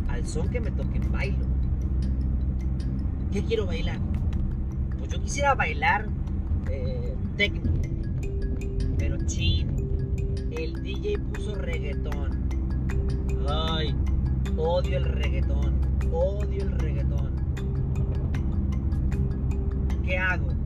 Al 0.07 0.25
son 0.25 0.49
que 0.49 0.59
me 0.59 0.71
toque 0.71 0.99
bailo. 1.11 1.45
¿Qué 3.31 3.43
quiero 3.43 3.67
bailar? 3.67 3.99
Pues 4.97 5.11
yo 5.11 5.21
quisiera 5.21 5.53
bailar 5.53 6.07
eh, 6.71 7.15
techno. 7.35 7.71
Pero 8.97 9.17
chin. 9.27 9.67
El 10.51 10.81
DJ 10.81 11.19
puso 11.19 11.53
reggaetón. 11.53 12.49
Ay, 13.47 13.95
odio 14.57 14.97
el 14.97 15.05
reggaetón. 15.05 15.75
Odio 16.11 16.63
el 16.63 16.71
reggaetón. 16.71 17.31
¿Qué 20.03 20.17
hago? 20.17 20.56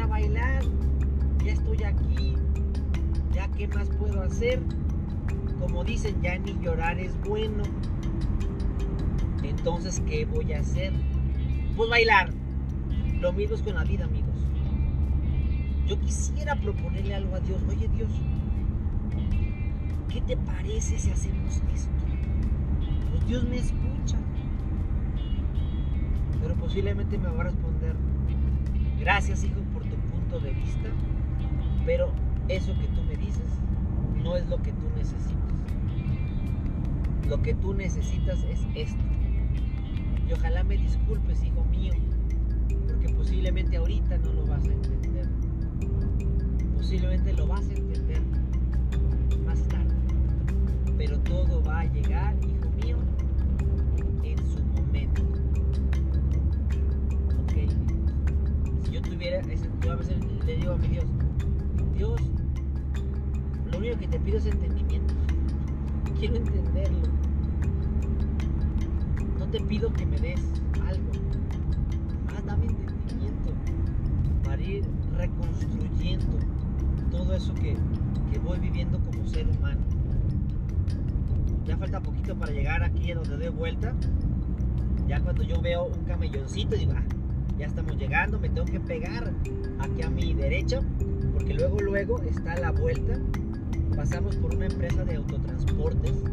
Podría 0.00 0.06
bailar. 0.06 0.62
Ya 1.44 1.52
estoy 1.52 1.82
aquí. 1.82 2.34
Ya 3.32 3.48
qué 3.48 3.68
más 3.68 3.88
puedo 3.90 4.22
hacer. 4.22 4.58
Como 5.58 5.84
dicen, 5.84 6.22
ya 6.22 6.38
ni 6.38 6.54
llorar 6.62 6.98
es 6.98 7.12
bueno. 7.22 7.64
Entonces, 9.42 10.00
¿qué 10.08 10.24
voy 10.24 10.54
a 10.54 10.60
hacer? 10.60 10.94
Pues 11.76 11.90
bailar. 11.90 12.30
Lo 13.20 13.32
mismo 13.34 13.56
es 13.56 13.62
con 13.62 13.74
la 13.74 13.84
vida, 13.84 14.06
amigos. 14.06 14.46
Yo 15.86 16.00
quisiera 16.00 16.56
proponerle 16.56 17.14
algo 17.14 17.34
a 17.34 17.40
Dios. 17.40 17.60
Oye, 17.68 17.88
Dios, 17.94 18.10
¿qué 20.08 20.22
te 20.22 20.36
parece 20.38 20.98
si 20.98 21.10
hacemos 21.10 21.56
esto? 21.74 21.90
Pues 23.10 23.26
Dios 23.26 23.44
me 23.44 23.58
escucha. 23.58 24.16
Pero 26.40 26.54
posiblemente 26.54 27.18
me 27.18 27.28
va 27.28 27.40
a 27.42 27.44
responder, 27.44 27.94
gracias 29.00 29.44
hijo 29.44 29.60
por 29.72 29.79
de 30.38 30.52
vista, 30.52 30.88
pero 31.84 32.12
eso 32.48 32.72
que 32.78 32.86
tú 32.88 33.02
me 33.02 33.16
dices 33.16 33.48
no 34.22 34.36
es 34.36 34.46
lo 34.48 34.62
que 34.62 34.72
tú 34.72 34.88
necesitas. 34.96 35.34
Lo 37.28 37.42
que 37.42 37.54
tú 37.54 37.74
necesitas 37.74 38.42
es 38.44 38.60
esto. 38.74 39.02
Y 40.28 40.32
ojalá 40.32 40.62
me 40.62 40.76
disculpes, 40.76 41.42
hijo 41.42 41.64
mío, 41.64 41.92
porque 42.86 43.08
posiblemente 43.14 43.76
ahorita 43.76 44.18
no 44.18 44.32
lo 44.32 44.46
vas 44.46 44.64
a 44.68 44.72
entender. 44.72 45.28
Posiblemente 46.76 47.32
lo 47.32 47.46
vas 47.46 47.68
a 47.68 47.72
entender 47.72 48.22
más 49.44 49.62
tarde. 49.68 49.94
Pero 50.96 51.18
todo 51.20 51.62
va 51.62 51.80
a 51.80 51.84
llegar, 51.86 52.36
hijo 52.44 52.70
mío, 52.84 52.98
yo 59.02 59.10
tuviera, 59.10 59.40
yo 59.82 59.92
a 59.92 59.96
veces 59.96 60.16
le 60.46 60.56
digo 60.56 60.72
a 60.72 60.76
mi 60.76 60.88
Dios, 60.88 61.04
Dios, 61.96 62.20
lo 63.70 63.78
único 63.78 63.98
que 63.98 64.08
te 64.08 64.18
pido 64.20 64.38
es 64.38 64.46
entendimiento. 64.46 65.14
Quiero 66.18 66.36
entenderlo. 66.36 67.08
No 69.38 69.46
te 69.46 69.60
pido 69.60 69.92
que 69.92 70.04
me 70.06 70.18
des 70.18 70.40
algo. 70.86 71.10
Más 72.26 72.44
dame 72.44 72.66
entendimiento 72.66 73.52
para 74.44 74.62
ir 74.62 74.84
reconstruyendo 75.16 76.38
todo 77.10 77.34
eso 77.34 77.54
que, 77.54 77.76
que 78.32 78.38
voy 78.38 78.58
viviendo 78.58 78.98
como 79.00 79.26
ser 79.28 79.48
humano. 79.48 79.80
Ya 81.64 81.76
falta 81.76 82.00
poquito 82.00 82.34
para 82.36 82.52
llegar 82.52 82.82
aquí 82.82 83.12
a 83.12 83.14
donde 83.14 83.36
doy 83.36 83.48
vuelta. 83.48 83.94
Ya 85.06 85.20
cuando 85.20 85.42
yo 85.42 85.60
veo 85.60 85.84
un 85.86 86.04
camelloncito, 86.04 86.76
digo, 86.76 86.92
ah, 86.94 87.02
ya 87.60 87.66
estamos 87.66 87.96
llegando, 87.98 88.40
me 88.40 88.48
tengo 88.48 88.64
que 88.64 88.80
pegar 88.80 89.34
aquí 89.80 90.00
a 90.00 90.08
mi 90.08 90.32
derecha, 90.32 90.80
porque 91.34 91.52
luego, 91.52 91.78
luego 91.78 92.18
está 92.22 92.58
la 92.58 92.70
vuelta. 92.70 93.20
Pasamos 93.94 94.34
por 94.36 94.54
una 94.54 94.64
empresa 94.64 95.04
de 95.04 95.16
autotransportes 95.16 96.24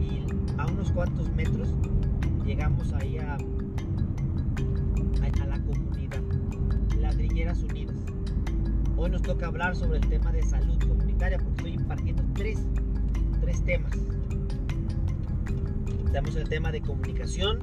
y 0.00 0.24
a 0.58 0.66
unos 0.66 0.90
cuantos 0.90 1.30
metros 1.30 1.72
llegamos 2.44 2.92
ahí 2.94 3.18
a, 3.18 3.34
a, 3.34 3.38
la 5.46 5.60
comunidad, 5.60 6.18
Ladrilleras 6.98 7.62
Unidas. 7.62 7.94
Hoy 8.96 9.10
nos 9.10 9.22
toca 9.22 9.46
hablar 9.46 9.76
sobre 9.76 9.98
el 9.98 10.08
tema 10.08 10.32
de 10.32 10.42
salud 10.42 10.76
comunitaria 10.80 11.38
porque 11.38 11.54
estoy 11.56 11.74
impartiendo 11.74 12.24
tres, 12.34 12.66
tres 13.40 13.62
temas. 13.62 13.92
En 16.16 16.42
el 16.42 16.48
tema 16.48 16.72
de 16.72 16.80
comunicación, 16.80 17.58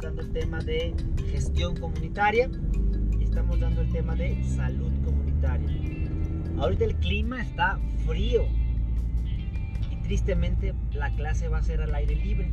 dando 0.00 0.22
el 0.22 0.32
tema 0.32 0.58
de 0.60 0.94
gestión 1.30 1.76
comunitaria 1.76 2.48
y 3.18 3.24
estamos 3.24 3.58
dando 3.58 3.80
el 3.80 3.90
tema 3.90 4.14
de 4.14 4.42
salud 4.44 4.92
comunitaria. 5.04 6.08
Ahorita 6.58 6.84
el 6.84 6.94
clima 6.96 7.42
está 7.42 7.78
frío 8.06 8.46
y 9.90 9.96
tristemente 10.02 10.74
la 10.92 11.14
clase 11.14 11.48
va 11.48 11.58
a 11.58 11.62
ser 11.62 11.82
al 11.82 11.94
aire 11.94 12.14
libre. 12.14 12.50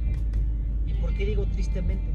¿Y 0.87 0.93
por 0.95 1.13
qué 1.13 1.25
digo 1.25 1.45
tristemente? 1.45 2.05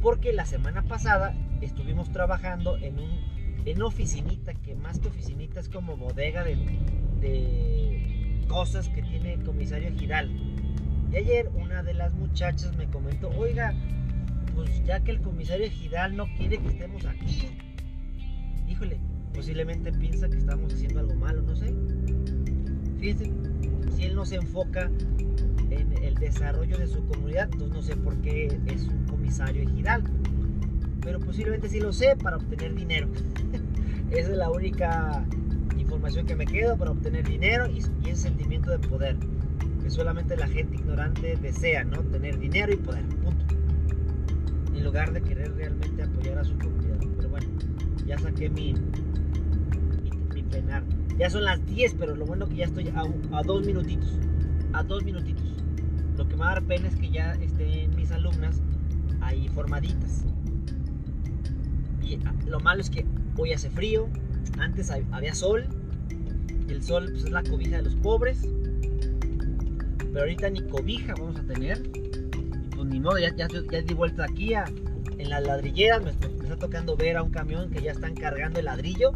Porque 0.00 0.32
la 0.32 0.46
semana 0.46 0.82
pasada 0.82 1.34
estuvimos 1.60 2.10
trabajando 2.10 2.76
en 2.78 2.98
un 2.98 3.34
en 3.66 3.80
oficinita 3.80 4.52
que 4.52 4.74
más 4.74 4.98
que 4.98 5.08
oficinita 5.08 5.58
es 5.58 5.70
como 5.70 5.96
bodega 5.96 6.44
de, 6.44 6.56
de 7.20 8.44
cosas 8.46 8.90
que 8.90 9.02
tiene 9.02 9.34
el 9.34 9.42
comisario 9.42 9.90
Giral. 9.96 10.30
Y 11.10 11.16
ayer 11.16 11.48
una 11.54 11.82
de 11.82 11.94
las 11.94 12.12
muchachas 12.12 12.76
me 12.76 12.86
comentó, 12.88 13.30
oiga, 13.30 13.74
pues 14.54 14.84
ya 14.84 15.00
que 15.00 15.10
el 15.10 15.20
comisario 15.20 15.70
Giral 15.70 16.16
no 16.16 16.26
quiere 16.36 16.58
que 16.58 16.68
estemos 16.68 17.04
aquí, 17.06 17.48
híjole, 18.68 18.98
posiblemente 19.32 19.92
piensa 19.92 20.28
que 20.28 20.38
estamos 20.38 20.72
haciendo 20.72 21.00
algo 21.00 21.14
malo, 21.14 21.42
no 21.42 21.56
sé. 21.56 21.74
Fíjense, 22.98 23.30
si 23.96 24.04
él 24.04 24.14
no 24.14 24.24
se 24.24 24.36
enfoca 24.36 24.90
en 25.70 25.92
el 26.02 26.14
desarrollo 26.14 26.78
de 26.78 26.86
su 26.86 27.04
comunidad, 27.06 27.48
entonces 27.52 27.74
no 27.74 27.82
sé 27.82 27.96
por 27.96 28.16
qué 28.20 28.58
es 28.66 28.84
un 28.88 29.04
comisario 29.06 29.68
Giral. 29.68 30.04
Pero 31.00 31.20
posiblemente 31.20 31.68
sí 31.68 31.80
lo 31.80 31.92
sé 31.92 32.16
para 32.16 32.36
obtener 32.36 32.74
dinero. 32.74 33.08
Esa 34.10 34.30
es 34.30 34.36
la 34.36 34.50
única 34.50 35.24
información 35.76 36.26
que 36.26 36.36
me 36.36 36.46
quedo 36.46 36.76
para 36.76 36.92
obtener 36.92 37.28
dinero 37.28 37.68
y, 37.68 37.82
y 38.04 38.10
ese 38.10 38.22
sentimiento 38.22 38.70
de 38.70 38.78
poder 38.78 39.16
que 39.82 39.90
solamente 39.90 40.36
la 40.36 40.46
gente 40.48 40.76
ignorante 40.76 41.36
desea, 41.36 41.84
¿no? 41.84 42.00
Tener 42.04 42.38
dinero 42.38 42.72
y 42.72 42.76
poder. 42.76 43.04
Lugar 44.84 45.12
de 45.12 45.22
querer 45.22 45.54
realmente 45.54 46.02
apoyar 46.02 46.38
a 46.38 46.44
su 46.44 46.56
comunidad. 46.58 46.98
Pero 47.16 47.28
bueno, 47.30 47.46
ya 48.06 48.18
saqué 48.18 48.50
mi, 48.50 48.74
mi, 48.74 50.10
mi 50.34 50.42
penar. 50.42 50.84
Ya 51.18 51.30
son 51.30 51.44
las 51.44 51.64
10, 51.66 51.94
pero 51.98 52.14
lo 52.14 52.26
bueno 52.26 52.46
que 52.46 52.56
ya 52.56 52.66
estoy 52.66 52.88
a, 52.88 53.02
a 53.36 53.42
dos 53.42 53.66
minutitos. 53.66 54.18
A 54.72 54.82
dos 54.82 55.02
minutitos. 55.04 55.44
Lo 56.16 56.28
que 56.28 56.34
me 56.34 56.40
va 56.40 56.50
a 56.50 56.54
dar 56.54 56.64
pena 56.64 56.88
es 56.88 56.96
que 56.96 57.10
ya 57.10 57.32
estén 57.34 57.96
mis 57.96 58.12
alumnas 58.12 58.60
ahí 59.20 59.48
formaditas. 59.48 60.24
Y 62.02 62.18
lo 62.46 62.60
malo 62.60 62.80
es 62.80 62.90
que 62.90 63.06
hoy 63.36 63.52
hace 63.52 63.70
frío, 63.70 64.08
antes 64.58 64.90
había 64.90 65.34
sol, 65.34 65.64
el 66.68 66.82
sol 66.82 67.06
pues, 67.10 67.24
es 67.24 67.30
la 67.30 67.42
cobija 67.42 67.76
de 67.78 67.82
los 67.82 67.94
pobres, 67.96 68.46
pero 69.98 70.20
ahorita 70.20 70.50
ni 70.50 70.62
cobija 70.68 71.14
vamos 71.18 71.40
a 71.40 71.42
tener, 71.42 71.82
pues 72.74 72.88
ni 72.88 73.00
modo, 73.00 73.18
ya, 73.18 73.34
ya, 73.34 73.48
ya 73.48 73.82
di 73.82 73.94
vuelta 73.94 74.24
aquí 74.24 74.54
a, 74.54 74.64
en 75.18 75.30
las 75.30 75.46
ladrilleras, 75.46 76.02
me, 76.02 76.10
está 76.10 76.56
tocando 76.56 76.96
ver 76.96 77.16
a 77.16 77.22
un 77.22 77.30
camión 77.30 77.70
que 77.70 77.82
ya 77.82 77.92
están 77.92 78.14
cargando 78.14 78.58
el 78.58 78.66
ladrillo, 78.66 79.12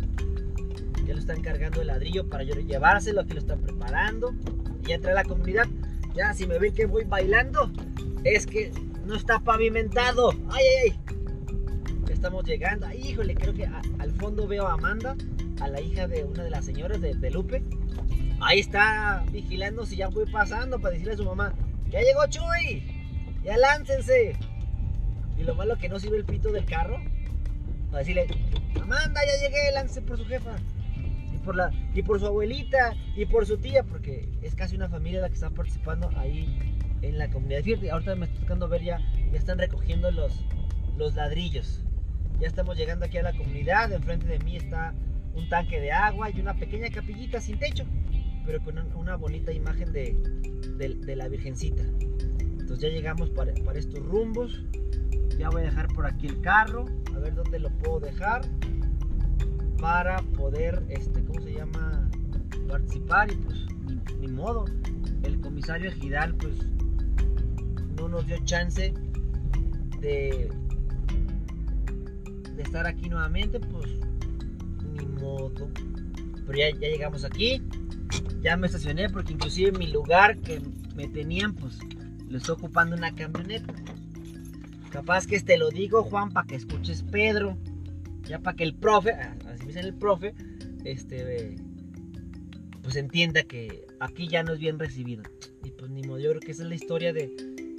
ya 1.04 1.14
lo 1.14 1.18
están 1.18 1.40
cargando 1.40 1.80
el 1.80 1.88
ladrillo 1.88 2.28
para 2.28 2.44
yo 2.44 2.54
llevárselo, 2.54 3.20
aquí 3.20 3.34
lo 3.34 3.40
están 3.40 3.60
preparando, 3.60 4.34
y 4.84 4.88
ya 4.88 4.96
entra 4.96 5.14
la 5.14 5.24
comunidad, 5.24 5.66
ya 6.14 6.34
si 6.34 6.46
me 6.46 6.58
ven 6.58 6.74
que 6.74 6.86
voy 6.86 7.04
bailando, 7.04 7.70
es 8.24 8.46
que 8.46 8.72
no 9.06 9.14
está 9.14 9.40
pavimentado, 9.40 10.30
ay, 10.50 10.64
ay, 10.84 10.90
ay 10.90 11.08
estamos 12.18 12.44
llegando. 12.44 12.86
Ay, 12.86 13.00
híjole, 13.08 13.34
creo 13.34 13.54
que 13.54 13.66
al 13.66 14.10
fondo 14.12 14.46
veo 14.46 14.66
a 14.66 14.74
Amanda, 14.74 15.16
a 15.60 15.68
la 15.68 15.80
hija 15.80 16.06
de 16.06 16.24
una 16.24 16.42
de 16.42 16.50
las 16.50 16.64
señoras 16.64 17.00
de, 17.00 17.14
de, 17.14 17.30
Lupe. 17.30 17.62
Ahí 18.40 18.60
está 18.60 19.24
vigilando 19.32 19.86
si 19.86 19.96
ya 19.96 20.08
voy 20.08 20.26
pasando 20.30 20.80
para 20.80 20.92
decirle 20.92 21.14
a 21.14 21.16
su 21.16 21.24
mamá, 21.24 21.54
ya 21.90 22.00
llegó 22.00 22.26
Chuy, 22.28 22.82
ya 23.42 23.56
láncense. 23.56 24.36
Y 25.36 25.44
lo 25.44 25.54
malo 25.54 25.76
que 25.76 25.88
no 25.88 25.98
sirve 25.98 26.18
el 26.18 26.24
pito 26.24 26.50
del 26.52 26.64
carro. 26.64 27.00
Para 27.90 27.98
decirle, 27.98 28.26
Amanda, 28.82 29.20
ya 29.24 29.46
llegué, 29.46 29.72
láncese 29.72 30.02
por 30.02 30.18
su 30.18 30.24
jefa. 30.24 30.56
Y 31.34 31.38
por, 31.38 31.56
la, 31.56 31.70
y 31.94 32.02
por 32.02 32.20
su 32.20 32.26
abuelita, 32.26 32.94
y 33.16 33.24
por 33.26 33.46
su 33.46 33.58
tía, 33.58 33.82
porque 33.84 34.28
es 34.42 34.54
casi 34.54 34.76
una 34.76 34.88
familia 34.88 35.20
la 35.20 35.28
que 35.28 35.34
está 35.34 35.50
participando 35.50 36.10
ahí 36.16 36.58
en 37.02 37.18
la 37.18 37.30
comunidad. 37.30 37.62
Fíjate, 37.62 37.90
ahorita 37.90 38.14
me 38.16 38.26
estoy 38.26 38.40
tocando 38.40 38.68
ver 38.68 38.82
ya, 38.82 38.98
ya 39.32 39.38
están 39.38 39.58
recogiendo 39.58 40.10
los, 40.10 40.44
los 40.96 41.14
ladrillos. 41.14 41.84
Ya 42.40 42.48
estamos 42.48 42.76
llegando 42.76 43.06
aquí 43.06 43.18
a 43.18 43.22
la 43.22 43.32
comunidad. 43.32 43.92
Enfrente 43.92 44.26
de 44.26 44.38
mí 44.40 44.56
está 44.56 44.94
un 45.34 45.48
tanque 45.48 45.80
de 45.80 45.92
agua 45.92 46.30
y 46.30 46.40
una 46.40 46.54
pequeña 46.54 46.88
capillita 46.90 47.40
sin 47.40 47.58
techo, 47.58 47.84
pero 48.44 48.60
con 48.62 48.78
una 48.96 49.16
bonita 49.16 49.52
imagen 49.52 49.92
de, 49.92 50.16
de 50.76 51.16
la 51.16 51.28
Virgencita. 51.28 51.84
Entonces 52.68 52.90
ya 52.90 52.94
llegamos 52.94 53.30
para, 53.30 53.52
estos 53.78 54.04
rumbos. 54.04 54.62
Ya 55.38 55.48
voy 55.48 55.62
a 55.62 55.64
dejar 55.64 55.88
por 55.88 56.04
aquí 56.04 56.26
el 56.26 56.38
carro, 56.42 56.84
a 57.14 57.18
ver 57.18 57.34
dónde 57.34 57.60
lo 57.60 57.70
puedo 57.70 57.98
dejar 57.98 58.42
para 59.80 60.18
poder, 60.36 60.84
este, 60.90 61.24
¿cómo 61.24 61.40
se 61.40 61.54
llama? 61.54 62.10
Participar 62.68 63.32
y 63.32 63.36
pues 63.36 63.58
ni, 63.86 64.26
ni 64.26 64.28
modo. 64.28 64.66
El 65.22 65.40
comisario 65.40 65.90
Gidal 65.92 66.34
pues 66.34 66.58
no 67.96 68.10
nos 68.10 68.26
dio 68.26 68.36
chance 68.44 68.92
de 70.02 70.50
de 72.54 72.62
estar 72.62 72.86
aquí 72.86 73.08
nuevamente, 73.08 73.60
pues 73.60 73.86
ni 74.92 75.06
modo. 75.06 75.70
Pero 76.46 76.58
ya, 76.58 76.68
ya 76.72 76.88
llegamos 76.88 77.24
aquí, 77.24 77.62
ya 78.42 78.58
me 78.58 78.66
estacioné 78.66 79.08
porque 79.08 79.32
inclusive 79.32 79.72
mi 79.72 79.86
lugar 79.86 80.36
que 80.40 80.60
me 80.94 81.08
tenían, 81.08 81.54
pues 81.54 81.78
lo 82.28 82.38
estoy 82.38 82.54
ocupando 82.54 82.96
una 82.96 83.14
camioneta. 83.14 83.74
Capaz 84.90 85.26
que 85.26 85.38
te 85.40 85.58
lo 85.58 85.70
digo, 85.70 86.02
Juan, 86.02 86.30
para 86.30 86.46
que 86.46 86.56
escuches 86.56 87.02
Pedro, 87.02 87.58
ya 88.22 88.38
para 88.38 88.56
que 88.56 88.64
el 88.64 88.74
profe, 88.74 89.12
así 89.12 89.60
me 89.60 89.66
dicen 89.66 89.84
el 89.84 89.94
profe, 89.94 90.34
este, 90.84 91.56
pues 92.82 92.96
entienda 92.96 93.42
que 93.42 93.86
aquí 94.00 94.28
ya 94.28 94.42
no 94.42 94.54
es 94.54 94.58
bien 94.58 94.78
recibido. 94.78 95.22
Y 95.64 95.70
pues 95.72 95.90
ni 95.90 96.02
modo, 96.02 96.18
yo 96.18 96.30
creo 96.30 96.40
que 96.40 96.52
esa 96.52 96.62
es 96.62 96.68
la 96.68 96.74
historia 96.74 97.12
de, 97.12 97.30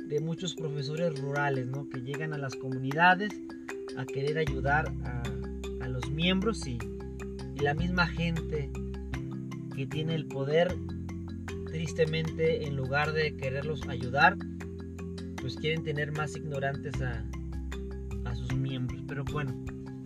de 0.07 0.19
muchos 0.19 0.55
profesores 0.55 1.19
rurales, 1.19 1.67
¿no? 1.67 1.89
Que 1.89 2.01
llegan 2.01 2.33
a 2.33 2.37
las 2.37 2.55
comunidades 2.55 3.31
a 3.97 4.05
querer 4.05 4.37
ayudar 4.37 4.91
a, 5.03 5.23
a 5.83 5.87
los 5.87 6.09
miembros 6.09 6.65
y, 6.67 6.77
y, 7.55 7.59
la 7.59 7.73
misma 7.73 8.07
gente 8.07 8.71
que 9.75 9.85
tiene 9.87 10.15
el 10.15 10.25
poder, 10.25 10.75
tristemente, 11.71 12.65
en 12.65 12.75
lugar 12.75 13.13
de 13.13 13.35
quererlos 13.35 13.87
ayudar, 13.87 14.37
pues 15.41 15.55
quieren 15.55 15.83
tener 15.83 16.11
más 16.11 16.35
ignorantes 16.35 17.01
a, 17.01 17.25
a 18.25 18.35
sus 18.35 18.53
miembros. 18.53 19.03
Pero 19.07 19.23
bueno, 19.25 19.53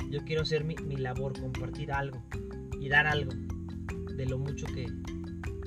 yo 0.10 0.24
quiero 0.26 0.44
hacer 0.44 0.64
mi, 0.64 0.76
mi 0.86 0.98
labor, 0.98 1.40
compartir 1.40 1.92
algo 1.92 2.24
y 2.80 2.90
dar 2.90 3.08
algo. 3.08 3.32
de 4.16 4.26
lo 4.26 4.38
mucho 4.38 4.66
que, 4.68 4.86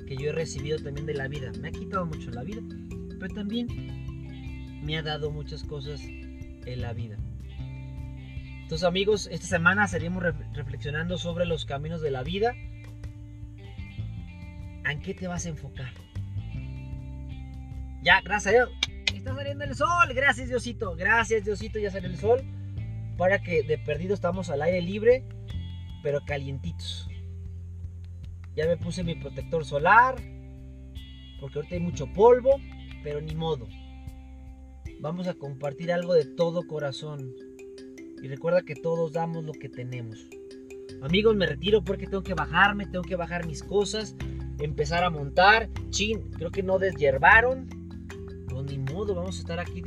que 0.05 0.15
yo 0.15 0.29
he 0.29 0.31
recibido 0.31 0.77
también 0.79 1.05
de 1.05 1.13
la 1.13 1.27
vida. 1.27 1.51
Me 1.59 1.69
ha 1.69 1.71
quitado 1.71 2.05
mucho 2.05 2.31
la 2.31 2.43
vida, 2.43 2.61
pero 3.19 3.33
también 3.33 3.67
me 4.83 4.97
ha 4.97 5.03
dado 5.03 5.31
muchas 5.31 5.63
cosas 5.63 6.01
en 6.05 6.81
la 6.81 6.93
vida. 6.93 7.17
Entonces 8.61 8.85
amigos, 8.85 9.27
esta 9.31 9.47
semana 9.47 9.87
seguimos 9.87 10.23
reflexionando 10.53 11.17
sobre 11.17 11.45
los 11.45 11.65
caminos 11.65 12.01
de 12.01 12.11
la 12.11 12.23
vida. 12.23 12.53
¿En 14.89 15.01
qué 15.01 15.13
te 15.13 15.27
vas 15.27 15.45
a 15.45 15.49
enfocar? 15.49 15.91
Ya, 18.03 18.21
gracias 18.21 18.47
a 18.47 18.57
Dios. 18.57 18.69
Está 19.13 19.35
saliendo 19.35 19.65
el 19.65 19.75
sol. 19.75 20.13
Gracias 20.13 20.47
Diosito. 20.47 20.95
Gracias 20.95 21.43
Diosito. 21.43 21.79
Ya 21.79 21.91
sale 21.91 22.07
el 22.07 22.17
sol. 22.17 22.41
Para 23.17 23.39
que 23.39 23.63
de 23.63 23.77
perdido 23.77 24.13
estamos 24.13 24.49
al 24.49 24.61
aire 24.61 24.81
libre. 24.81 25.27
Pero 26.03 26.21
calientitos. 26.25 27.09
Ya 28.55 28.65
me 28.65 28.77
puse 28.77 29.03
mi 29.03 29.15
protector 29.15 29.65
solar. 29.65 30.15
Porque 31.41 31.59
ahorita 31.59 31.75
hay 31.75 31.81
mucho 31.81 32.07
polvo. 32.13 32.61
Pero 33.03 33.19
ni 33.19 33.35
modo. 33.35 33.67
Vamos 35.01 35.27
a 35.27 35.33
compartir 35.33 35.91
algo 35.91 36.13
de 36.13 36.25
todo 36.25 36.65
corazón. 36.65 37.33
Y 38.23 38.27
recuerda 38.27 38.61
que 38.61 38.75
todos 38.75 39.11
damos 39.11 39.43
lo 39.43 39.51
que 39.51 39.69
tenemos. 39.69 40.27
Amigos, 41.01 41.35
me 41.35 41.45
retiro 41.45 41.83
porque 41.83 42.05
tengo 42.05 42.23
que 42.23 42.33
bajarme, 42.33 42.85
tengo 42.87 43.03
que 43.03 43.15
bajar 43.15 43.45
mis 43.45 43.61
cosas, 43.61 44.15
empezar 44.59 45.03
a 45.03 45.09
montar. 45.09 45.69
Chin, 45.89 46.21
creo 46.31 46.51
que 46.51 46.63
no 46.63 46.79
deshiervaron. 46.79 47.67
Pues 48.49 48.65
ni 48.65 48.77
modo, 48.77 49.15
vamos 49.15 49.37
a 49.37 49.39
estar 49.39 49.59
aquí 49.59 49.81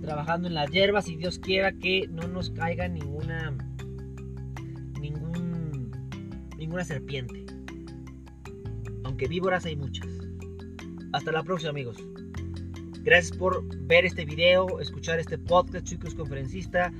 trabajando 0.00 0.48
en 0.48 0.54
las 0.54 0.70
hierbas 0.70 1.08
y 1.08 1.16
Dios 1.16 1.38
quiera 1.38 1.72
que 1.72 2.08
no 2.08 2.26
nos 2.26 2.50
caiga 2.50 2.88
ninguna 2.88 3.56
ningún 5.00 5.90
ninguna 6.58 6.84
serpiente. 6.84 7.46
Aunque 9.04 9.28
víboras 9.28 9.64
hay 9.64 9.76
muchas. 9.76 10.08
Hasta 11.12 11.30
la 11.32 11.42
próxima, 11.42 11.70
amigos. 11.70 11.96
Gracias 13.02 13.36
por 13.36 13.64
ver 13.86 14.04
este 14.04 14.24
video, 14.24 14.80
escuchar 14.80 15.18
este 15.18 15.36
podcast, 15.36 15.86
chicos 15.86 16.14
conferencista, 16.14 16.92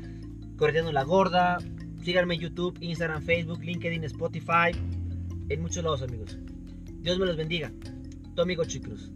corriendo 0.56 0.92
la 0.92 1.04
gorda. 1.04 1.58
Síganme 2.02 2.34
en 2.34 2.40
YouTube, 2.40 2.76
Instagram, 2.80 3.22
Facebook, 3.22 3.62
LinkedIn, 3.62 4.02
Spotify, 4.04 4.72
en 5.48 5.62
muchos 5.62 5.84
lados, 5.84 6.02
amigos. 6.02 6.41
Dios 7.02 7.18
me 7.18 7.26
los 7.26 7.36
bendiga. 7.36 7.72
Tu 8.36 8.42
amigo 8.42 8.64
Chicruz. 8.64 9.10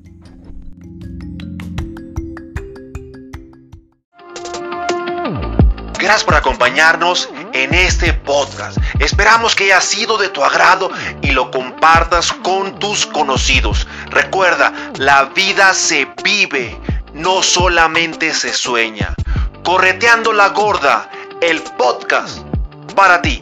Gracias 5.99 6.25
por 6.25 6.35
acompañarnos 6.35 7.31
en 7.53 7.75
este 7.75 8.13
podcast. 8.13 8.79
Esperamos 8.99 9.55
que 9.55 9.65
haya 9.65 9.81
sido 9.81 10.19
de 10.19 10.29
tu 10.29 10.43
agrado 10.43 10.91
y 11.23 11.31
lo 11.31 11.53
compartas 11.53 12.33
con 12.33 12.77
tus 12.81 13.07
conocidos. 13.07 13.87
Recuerda, 14.11 14.73
la 14.99 15.27
vida 15.27 15.73
se 15.73 16.09
vive, 16.25 16.77
no 17.15 17.41
solamente 17.43 18.35
se 18.35 18.53
sueña. 18.53 19.15
Correteando 19.65 20.33
la 20.33 20.49
gorda, 20.49 21.09
el 21.41 21.63
podcast 21.63 22.41
para 22.97 23.23
ti. 23.23 23.41